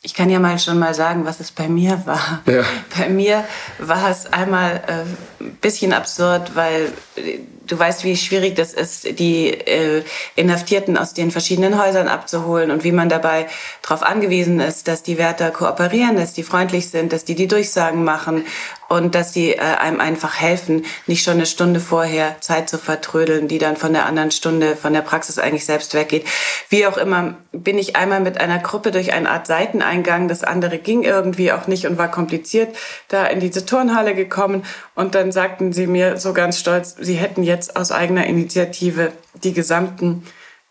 Ich 0.02 0.14
kann 0.14 0.30
ja 0.30 0.40
mal 0.40 0.58
schon 0.60 0.80
mal 0.80 0.94
sagen, 0.94 1.26
was 1.26 1.42
es 1.42 1.52
bei 1.52 1.68
mir 1.68 2.02
war. 2.06 2.42
Ja. 2.46 2.64
Bei 2.98 3.10
mir 3.10 3.44
war 3.80 4.10
es 4.10 4.32
einmal 4.32 4.82
äh, 4.88 5.44
ein 5.44 5.56
bisschen 5.56 5.92
absurd, 5.92 6.56
weil 6.56 6.94
äh, 7.18 7.40
du 7.70 7.80
weißt, 7.80 8.04
wie 8.04 8.18
schwierig 8.18 8.56
das 8.56 8.74
ist, 8.74 9.20
die 9.20 9.50
äh, 9.50 10.04
Inhaftierten 10.36 10.98
aus 10.98 11.14
den 11.14 11.32
verschiedenen 11.32 11.82
Häusern 11.82 12.08
abzuholen 12.08 12.72
und 12.72 12.84
wie 12.84 12.92
man 12.92 13.10
dabei 13.10 13.48
darauf 13.82 14.04
angewiesen 14.04 14.60
ist, 14.60 14.88
dass 14.88 15.04
die 15.04 15.18
Wärter 15.18 15.52
kooperieren, 15.52 16.18
dass 16.18 16.34
die 16.34 16.44
freundlich 16.44 16.90
sind, 16.90 17.14
dass 17.14 17.26
die 17.26 17.36
die 17.36 17.48
Durchsagen 17.48 18.04
machen 18.04 18.46
und 18.90 19.14
dass 19.14 19.34
sie 19.34 19.52
äh, 19.52 19.60
einem 19.60 20.02
einfach 20.02 20.36
helfen, 20.36 20.86
nicht 21.06 21.24
schon 21.24 21.36
eine 21.36 21.46
Stunde 21.46 21.80
vorher 21.80 22.42
Zeit 22.42 22.70
zu 22.70 22.78
vertrödeln, 22.78 23.48
die 23.48 23.60
dann 23.60 23.78
von 23.78 23.94
der 23.94 24.06
anderen 24.08 24.32
Stunde 24.32 24.76
von 24.76 24.94
der 24.94 25.02
Praxis 25.02 25.38
eigentlich 25.38 25.66
selbst 25.66 25.94
weggeht. 25.94 26.26
Wie 26.70 26.88
auch 26.88 26.98
immer, 26.98 27.36
bin 27.52 27.78
ich 27.78 27.96
einmal 27.96 28.20
mit 28.20 28.42
einer 28.42 28.58
Gruppe 28.60 28.92
durch 28.92 29.14
eine 29.14 29.30
Art 29.30 29.46
Seiteneingang, 29.46 30.28
das 30.28 30.44
andere 30.44 30.80
ging 30.80 31.04
irgendwie 31.04 31.52
auch 31.52 31.68
nicht 31.68 31.86
und 31.86 32.00
war 32.00 32.10
kompliziert, 32.10 32.76
da 33.08 33.28
in 33.28 33.40
diese 33.40 33.66
Turnhalle 33.66 34.16
gekommen 34.16 34.64
und 35.00 35.16
dann 35.16 35.32
sagten 35.32 35.72
sie 35.72 35.88
mir 35.88 36.18
so 36.18 36.34
ganz 36.34 36.60
stolz, 36.60 36.94
sie 37.00 37.14
hätten 37.14 37.42
jetzt 37.42 37.78
aus 37.78 37.90
eigener 37.94 38.28
Initiative 38.28 39.14
die 39.34 39.54
gesamten 39.54 40.26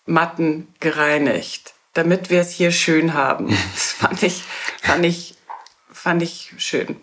Matten 0.05 0.69
gereinigt, 0.81 1.73
damit 1.95 2.29
wir 2.29 2.43
es 2.43 2.51
hier 2.51 2.71
schön 2.71 3.15
haben. 3.15 3.49
Das 3.75 3.93
fand 3.93 4.23
ich, 4.23 4.45
fand 4.83 5.07
ich, 5.07 5.35
fand 5.91 6.23
ich 6.23 6.53
schön. 6.59 6.97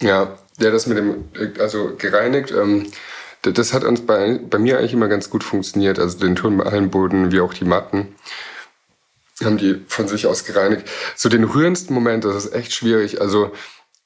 Ja, 0.00 0.38
der 0.60 0.70
das 0.70 0.86
mit 0.86 0.96
dem, 0.96 1.24
also 1.58 1.96
gereinigt, 1.96 2.52
ähm, 2.52 2.86
das 3.42 3.72
hat 3.72 3.82
uns 3.82 4.06
bei, 4.06 4.38
bei 4.48 4.60
mir 4.60 4.78
eigentlich 4.78 4.92
immer 4.92 5.08
ganz 5.08 5.28
gut 5.28 5.42
funktioniert. 5.42 5.98
Also 5.98 6.20
den 6.20 6.36
Turnhallenboden 6.36 7.32
wie 7.32 7.40
auch 7.40 7.52
die 7.52 7.64
Matten 7.64 8.14
haben 9.42 9.58
die 9.58 9.82
von 9.88 10.06
sich 10.06 10.28
aus 10.28 10.44
gereinigt. 10.44 10.88
So 11.16 11.28
den 11.28 11.42
rührendsten 11.42 11.92
Moment, 11.92 12.24
das 12.24 12.36
ist 12.36 12.54
echt 12.54 12.72
schwierig. 12.72 13.20
Also 13.20 13.50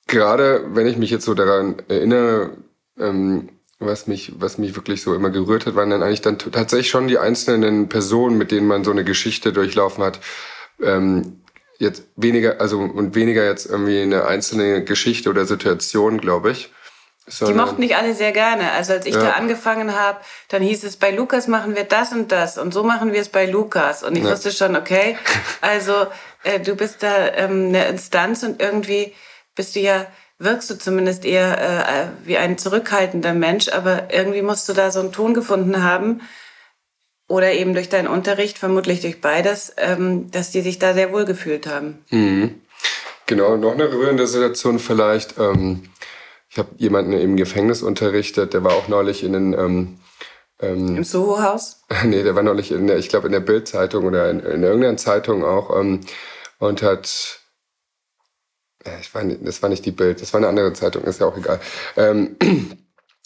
gerade 0.06 0.64
wenn 0.68 0.86
ich 0.86 0.96
mich 0.96 1.10
jetzt 1.10 1.24
so 1.24 1.34
daran 1.34 1.76
erinnere, 1.88 2.56
ähm, 2.98 3.48
was 3.78 4.06
mich, 4.06 4.32
was 4.38 4.56
mich 4.56 4.74
wirklich 4.74 5.02
so 5.02 5.14
immer 5.14 5.30
gerührt 5.30 5.66
hat, 5.66 5.74
waren 5.74 5.90
dann 5.90 6.02
eigentlich 6.02 6.22
dann 6.22 6.38
tatsächlich 6.38 6.88
schon 6.88 7.08
die 7.08 7.18
einzelnen 7.18 7.88
Personen, 7.88 8.38
mit 8.38 8.50
denen 8.50 8.66
man 8.66 8.84
so 8.84 8.90
eine 8.90 9.04
Geschichte 9.04 9.52
durchlaufen 9.52 10.02
hat. 10.02 10.20
Ähm, 10.80 11.42
jetzt 11.78 12.04
weniger, 12.16 12.60
also 12.60 12.78
und 12.78 13.14
weniger 13.14 13.44
jetzt 13.44 13.66
irgendwie 13.66 14.00
eine 14.00 14.24
einzelne 14.26 14.82
Geschichte 14.82 15.28
oder 15.28 15.44
Situation, 15.44 16.20
glaube 16.20 16.52
ich. 16.52 16.72
Die 17.40 17.52
mochten 17.54 17.80
nicht 17.80 17.96
alle 17.96 18.14
sehr 18.14 18.30
gerne. 18.30 18.70
Also 18.70 18.92
als 18.92 19.04
ich 19.04 19.14
ja. 19.14 19.20
da 19.20 19.30
angefangen 19.32 19.98
habe, 19.98 20.20
dann 20.48 20.62
hieß 20.62 20.84
es, 20.84 20.96
bei 20.96 21.10
Lukas 21.10 21.48
machen 21.48 21.74
wir 21.74 21.82
das 21.82 22.12
und 22.12 22.30
das 22.30 22.56
und 22.56 22.72
so 22.72 22.84
machen 22.84 23.12
wir 23.12 23.20
es 23.20 23.28
bei 23.28 23.46
Lukas. 23.46 24.04
Und 24.04 24.16
ich 24.16 24.22
ja. 24.22 24.30
wusste 24.30 24.52
schon, 24.52 24.76
okay, 24.76 25.18
also 25.60 26.06
äh, 26.44 26.60
du 26.60 26.76
bist 26.76 27.02
da 27.02 27.28
ähm, 27.34 27.66
eine 27.68 27.88
Instanz 27.88 28.44
und 28.44 28.62
irgendwie 28.62 29.12
bist 29.56 29.74
du 29.74 29.80
ja, 29.80 30.06
wirkst 30.38 30.70
du 30.70 30.78
zumindest 30.78 31.24
eher 31.24 31.58
äh, 31.58 32.26
wie 32.26 32.36
ein 32.36 32.58
zurückhaltender 32.58 33.34
Mensch, 33.34 33.68
aber 33.68 34.12
irgendwie 34.12 34.42
musst 34.42 34.68
du 34.68 34.72
da 34.74 34.92
so 34.92 35.00
einen 35.00 35.12
Ton 35.12 35.34
gefunden 35.34 35.82
haben, 35.82 36.20
oder 37.28 37.52
eben 37.52 37.74
durch 37.74 37.88
deinen 37.88 38.08
Unterricht, 38.08 38.58
vermutlich 38.58 39.00
durch 39.00 39.20
beides, 39.20 39.72
ähm, 39.78 40.30
dass 40.30 40.50
die 40.50 40.60
sich 40.60 40.78
da 40.78 40.94
sehr 40.94 41.12
wohl 41.12 41.24
gefühlt 41.24 41.66
haben. 41.66 42.04
Mhm. 42.10 42.60
Genau, 43.26 43.56
noch 43.56 43.72
eine 43.72 43.92
rührende 43.92 44.26
Situation 44.26 44.78
vielleicht. 44.78 45.38
Ähm, 45.38 45.90
ich 46.48 46.58
habe 46.58 46.68
jemanden 46.76 47.12
im 47.12 47.36
Gefängnis 47.36 47.82
unterrichtet, 47.82 48.54
der 48.54 48.62
war 48.62 48.74
auch 48.74 48.88
neulich 48.88 49.24
in 49.24 49.32
den... 49.32 49.52
Ähm, 49.52 49.98
ähm, 50.60 50.96
Im 50.96 51.04
Soho-Haus? 51.04 51.82
nee, 52.04 52.22
der 52.22 52.34
war 52.36 52.42
neulich 52.42 52.70
in 52.70 52.86
der, 52.86 52.98
ich 52.98 53.08
glaube 53.08 53.26
in 53.26 53.32
der 53.32 53.40
Bild-Zeitung 53.40 54.04
oder 54.04 54.30
in, 54.30 54.40
in, 54.40 54.62
irgendeiner 54.62 54.96
Zeitung 54.96 55.44
auch 55.44 55.76
ähm, 55.78 56.00
und 56.58 56.82
hat... 56.82 57.40
Ich 59.00 59.14
war, 59.14 59.24
das 59.24 59.62
war 59.62 59.68
nicht 59.68 59.84
die 59.84 59.92
Bild, 59.92 60.20
das 60.22 60.32
war 60.32 60.38
eine 60.38 60.48
andere 60.48 60.72
Zeitung, 60.72 61.04
ist 61.04 61.20
ja 61.20 61.26
auch 61.26 61.36
egal. 61.36 61.60
Ähm, 61.96 62.36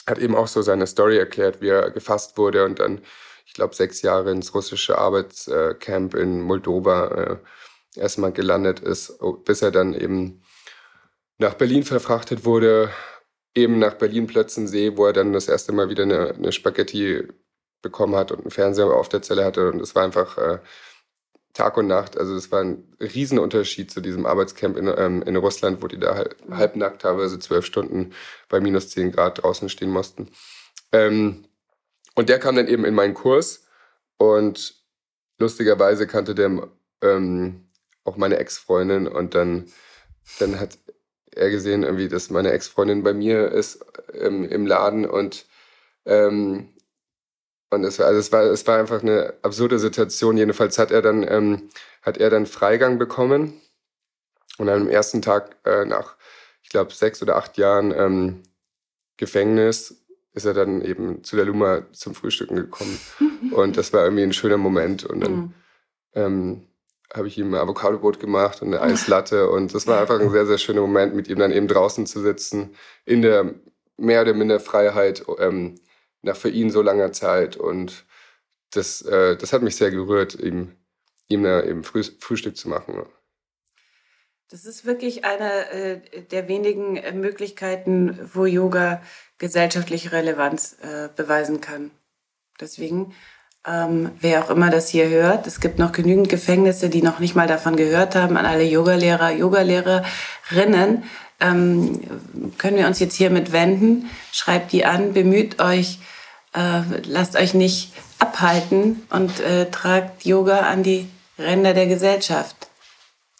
hat 0.06 0.18
eben 0.18 0.34
auch 0.34 0.48
so 0.48 0.62
seine 0.62 0.86
Story 0.86 1.18
erklärt, 1.18 1.60
wie 1.60 1.68
er 1.68 1.90
gefasst 1.90 2.38
wurde 2.38 2.64
und 2.64 2.78
dann 2.80 3.00
ich 3.50 3.54
glaube, 3.54 3.74
sechs 3.74 4.02
Jahre 4.02 4.30
ins 4.30 4.54
russische 4.54 4.96
Arbeitscamp 4.96 6.14
in 6.14 6.40
Moldova 6.40 7.08
äh, 7.08 7.36
erstmal 7.98 8.30
gelandet 8.30 8.78
ist, 8.78 9.18
bis 9.44 9.60
er 9.60 9.72
dann 9.72 9.92
eben 9.92 10.44
nach 11.38 11.54
Berlin 11.54 11.82
verfrachtet 11.82 12.44
wurde, 12.44 12.90
eben 13.56 13.80
nach 13.80 13.94
Berlin-Plötzensee, 13.94 14.96
wo 14.96 15.04
er 15.06 15.12
dann 15.12 15.32
das 15.32 15.48
erste 15.48 15.72
Mal 15.72 15.88
wieder 15.88 16.04
eine, 16.04 16.28
eine, 16.28 16.52
Spaghetti 16.52 17.26
bekommen 17.82 18.14
hat 18.14 18.30
und 18.30 18.42
einen 18.42 18.52
Fernseher 18.52 18.86
auf 18.86 19.08
der 19.08 19.22
Zelle 19.22 19.44
hatte. 19.44 19.68
Und 19.72 19.80
es 19.80 19.96
war 19.96 20.04
einfach 20.04 20.38
äh, 20.38 20.58
Tag 21.52 21.76
und 21.76 21.86
Nacht. 21.86 22.16
Also 22.16 22.34
es 22.34 22.52
war 22.52 22.62
ein 22.62 22.84
Riesenunterschied 23.00 23.90
zu 23.90 24.00
diesem 24.00 24.26
Arbeitscamp 24.26 24.76
in, 24.76 24.92
ähm, 24.96 25.22
in 25.22 25.36
Russland, 25.36 25.82
wo 25.82 25.88
die 25.88 25.98
da 25.98 26.14
halb, 26.14 26.36
halbnackt 26.50 27.02
teilweise 27.02 27.38
zwölf 27.38 27.66
Stunden 27.66 28.12
bei 28.48 28.60
minus 28.60 28.90
zehn 28.90 29.12
Grad 29.12 29.42
draußen 29.42 29.68
stehen 29.68 29.90
mussten. 29.90 30.28
Ähm, 30.92 31.44
und 32.14 32.28
der 32.28 32.38
kam 32.38 32.56
dann 32.56 32.68
eben 32.68 32.84
in 32.84 32.94
meinen 32.94 33.14
Kurs 33.14 33.64
und 34.16 34.74
lustigerweise 35.38 36.06
kannte 36.06 36.34
der 36.34 36.68
ähm, 37.02 37.66
auch 38.04 38.16
meine 38.16 38.36
Ex-Freundin 38.36 39.06
und 39.06 39.34
dann, 39.34 39.66
dann 40.38 40.60
hat 40.60 40.78
er 41.32 41.50
gesehen, 41.50 41.82
irgendwie, 41.82 42.08
dass 42.08 42.30
meine 42.30 42.50
Ex-Freundin 42.52 43.02
bei 43.02 43.14
mir 43.14 43.50
ist 43.50 43.84
ähm, 44.12 44.44
im 44.44 44.66
Laden 44.66 45.06
und 45.06 45.46
ähm, 46.04 46.68
und 47.70 47.84
es 47.84 47.98
war, 47.98 48.06
also 48.06 48.18
es 48.18 48.32
war, 48.32 48.42
es 48.44 48.66
war 48.66 48.78
einfach 48.78 49.02
eine 49.02 49.34
absurde 49.42 49.78
Situation. 49.78 50.36
Jedenfalls 50.36 50.78
hat 50.78 50.90
er 50.90 51.02
dann, 51.02 51.26
ähm, 51.28 51.68
hat 52.02 52.18
er 52.18 52.30
dann 52.30 52.46
Freigang 52.46 52.98
bekommen 52.98 53.60
und 54.58 54.68
am 54.68 54.88
ersten 54.88 55.22
Tag 55.22 55.56
äh, 55.64 55.84
nach, 55.84 56.16
ich 56.62 56.68
glaube, 56.68 56.92
sechs 56.92 57.22
oder 57.22 57.36
acht 57.36 57.56
Jahren 57.56 57.92
ähm, 57.96 58.42
Gefängnis 59.16 60.04
ist 60.32 60.44
er 60.44 60.54
dann 60.54 60.82
eben 60.82 61.24
zu 61.24 61.36
der 61.36 61.44
Luma 61.44 61.82
zum 61.92 62.14
Frühstücken 62.14 62.56
gekommen. 62.56 62.98
und 63.52 63.76
das 63.76 63.92
war 63.92 64.04
irgendwie 64.04 64.22
ein 64.22 64.32
schöner 64.32 64.58
Moment. 64.58 65.04
Und 65.04 65.20
dann 65.20 65.32
mhm. 65.32 65.54
ähm, 66.14 66.66
habe 67.12 67.28
ich 67.28 67.38
ihm 67.38 67.54
ein 67.54 67.60
Avocadobrot 67.60 68.20
gemacht 68.20 68.62
und 68.62 68.68
eine 68.68 68.80
Eislatte. 68.80 69.50
Und 69.50 69.74
das 69.74 69.86
war 69.86 70.00
einfach 70.00 70.20
ein 70.20 70.30
sehr, 70.30 70.46
sehr 70.46 70.58
schöner 70.58 70.82
Moment, 70.82 71.14
mit 71.14 71.28
ihm 71.28 71.38
dann 71.38 71.52
eben 71.52 71.68
draußen 71.68 72.06
zu 72.06 72.20
sitzen, 72.20 72.74
in 73.04 73.22
der 73.22 73.54
mehr 73.96 74.22
oder 74.22 74.34
minder 74.34 74.60
Freiheit, 74.60 75.24
ähm, 75.38 75.76
nach 76.22 76.36
für 76.36 76.50
ihn 76.50 76.70
so 76.70 76.82
langer 76.82 77.12
Zeit. 77.12 77.56
Und 77.56 78.04
das, 78.70 79.02
äh, 79.02 79.36
das 79.36 79.52
hat 79.52 79.62
mich 79.62 79.76
sehr 79.76 79.90
gerührt, 79.90 80.34
ihm, 80.34 80.76
ihm 81.28 81.42
da 81.42 81.62
eben 81.62 81.84
Früh 81.84 82.02
Frühstück 82.02 82.56
zu 82.56 82.68
machen. 82.68 83.06
Das 84.50 84.64
ist 84.64 84.84
wirklich 84.84 85.24
eine 85.24 85.70
äh, 85.70 86.22
der 86.32 86.48
wenigen 86.48 86.96
äh, 86.96 87.12
Möglichkeiten, 87.12 88.18
wo 88.34 88.46
Yoga 88.46 89.00
gesellschaftliche 89.38 90.10
Relevanz 90.10 90.76
äh, 90.82 91.08
beweisen 91.14 91.60
kann. 91.60 91.92
Deswegen, 92.60 93.14
ähm, 93.64 94.10
wer 94.20 94.44
auch 94.44 94.50
immer 94.50 94.68
das 94.70 94.88
hier 94.88 95.08
hört, 95.08 95.46
es 95.46 95.60
gibt 95.60 95.78
noch 95.78 95.92
genügend 95.92 96.28
Gefängnisse, 96.28 96.88
die 96.90 97.00
noch 97.00 97.20
nicht 97.20 97.36
mal 97.36 97.46
davon 97.46 97.76
gehört 97.76 98.16
haben, 98.16 98.36
an 98.36 98.44
alle 98.44 98.64
Yogalehrer, 98.64 99.30
Yogalehrerinnen, 99.30 101.04
ähm, 101.40 102.00
können 102.58 102.76
wir 102.76 102.86
uns 102.86 103.00
jetzt 103.00 103.16
hiermit 103.16 103.52
wenden. 103.52 104.10
Schreibt 104.32 104.72
die 104.72 104.84
an, 104.84 105.12
bemüht 105.12 105.60
euch, 105.60 105.98
äh, 106.54 106.82
lasst 107.04 107.36
euch 107.36 107.54
nicht 107.54 107.92
abhalten 108.18 109.06
und 109.10 109.40
äh, 109.40 109.70
tragt 109.70 110.24
Yoga 110.24 110.60
an 110.60 110.82
die 110.82 111.08
Ränder 111.38 111.74
der 111.74 111.86
Gesellschaft. 111.86 112.68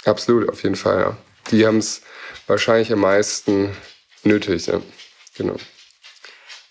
Absolut, 0.05 0.49
auf 0.49 0.63
jeden 0.63 0.77
Fall, 0.77 1.01
ja. 1.01 1.17
Die 1.51 1.67
haben 1.67 1.79
es 1.79 2.03
wahrscheinlich 2.47 2.93
am 2.93 3.01
meisten 3.01 3.77
nötig, 4.25 4.67
ja. 4.67 4.81
Genau. 5.37 5.57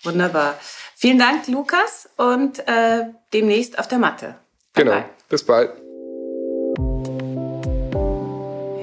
Wunderbar. 0.02 0.58
Vielen 0.96 1.18
Dank, 1.18 1.46
Lukas, 1.48 2.08
und 2.16 2.58
äh, 2.68 3.04
demnächst 3.32 3.78
auf 3.78 3.88
der 3.88 3.98
Matte. 3.98 4.36
Bye 4.74 4.84
genau. 4.84 4.92
Bye. 4.92 5.04
Bis 5.28 5.46
bald. 5.46 5.79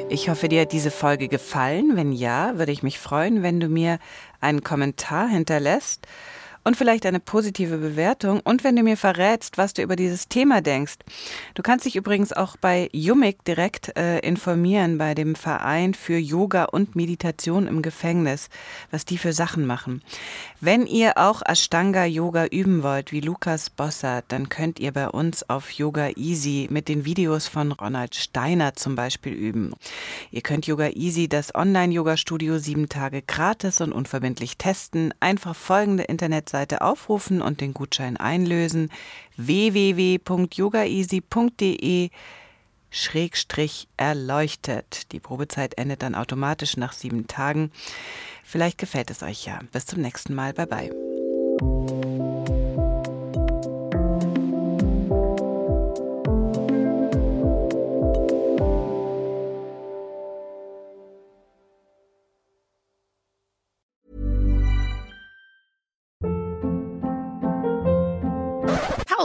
Ich 0.10 0.30
hoffe, 0.30 0.48
dir 0.48 0.62
hat 0.62 0.72
diese 0.72 0.90
Folge 0.90 1.28
gefallen. 1.28 1.98
Wenn 1.98 2.14
ja, 2.14 2.58
würde 2.58 2.72
ich 2.72 2.82
mich 2.82 2.98
freuen, 2.98 3.44
wenn 3.44 3.60
du 3.60 3.68
mir 3.68 4.00
einen 4.40 4.64
Kommentar 4.64 5.28
hinterlässt 5.28 6.08
und 6.68 6.76
vielleicht 6.76 7.06
eine 7.06 7.22
positive 7.22 7.78
Bewertung 7.78 8.42
und 8.42 8.66
wenn 8.66 8.76
du 8.76 8.84
mir 8.84 8.98
verrätst, 8.98 9.58
was 9.58 9.74
du 9.74 9.82
über 9.82 9.96
dieses 9.96 10.28
Thema 10.28 10.60
denkst. 10.60 10.98
Du 11.54 11.64
kannst 11.64 11.86
dich 11.86 11.96
übrigens 11.96 12.34
auch 12.34 12.58
bei 12.58 12.90
Yumik 12.92 13.46
direkt 13.46 13.98
äh, 13.98 14.20
informieren, 14.20 14.98
bei 14.98 15.16
dem 15.16 15.36
Verein 15.36 15.94
für 15.94 16.18
Yoga 16.18 16.66
und 16.66 16.94
Meditation 16.94 17.68
im 17.68 17.82
Gefängnis, 17.82 18.50
was 18.92 19.06
die 19.06 19.18
für 19.18 19.32
Sachen 19.32 19.66
machen. 19.66 20.04
Wenn 20.60 20.88
ihr 20.88 21.18
auch 21.18 21.42
Ashtanga 21.46 22.04
Yoga 22.04 22.48
üben 22.48 22.84
wollt, 22.84 23.14
wie 23.14 23.22
Lukas 23.22 23.70
Bossert, 23.70 24.26
dann 24.28 24.50
könnt 24.50 24.82
ihr 24.82 24.92
bei 24.92 25.08
uns 25.08 25.50
auf 25.50 25.72
Yoga 25.72 26.10
Easy 26.18 26.68
mit 26.70 26.90
den 26.90 27.06
Videos 27.06 27.48
von 27.48 27.72
Ronald 27.72 28.14
Steiner 28.14 28.74
zum 28.74 28.96
Beispiel 28.96 29.32
üben. 29.32 29.74
Ihr 30.32 30.42
könnt 30.42 30.68
Yoga 30.68 30.90
Easy, 30.90 31.30
das 31.30 31.56
Online-Yoga-Studio, 31.56 32.58
sieben 32.58 32.90
Tage 32.90 33.22
gratis 33.22 33.80
und 33.80 33.94
unverbindlich 33.94 34.58
testen. 34.58 35.14
Einfach 35.22 35.56
folgende 35.56 36.04
Internetseite 36.04 36.57
Webseite 36.58 36.82
aufrufen 36.82 37.44
und 37.44 37.62
den 37.62 37.76
Gutschein 37.76 38.18
einlösen. 38.18 38.90
www.yogaeasy.de 39.38 42.10
Schrägstrich 42.90 43.88
erleuchtet. 43.98 45.12
Die 45.12 45.20
Probezeit 45.20 45.78
endet 45.78 46.02
dann 46.02 46.16
automatisch 46.16 46.78
nach 46.78 46.94
sieben 46.94 47.28
Tagen. 47.28 47.72
Vielleicht 48.44 48.80
gefällt 48.80 49.12
es 49.12 49.22
euch 49.22 49.46
ja. 49.46 49.60
Bis 49.72 49.86
zum 49.86 50.02
nächsten 50.02 50.34
Mal. 50.34 50.54
Bye 50.54 50.66
bye. 50.66 50.90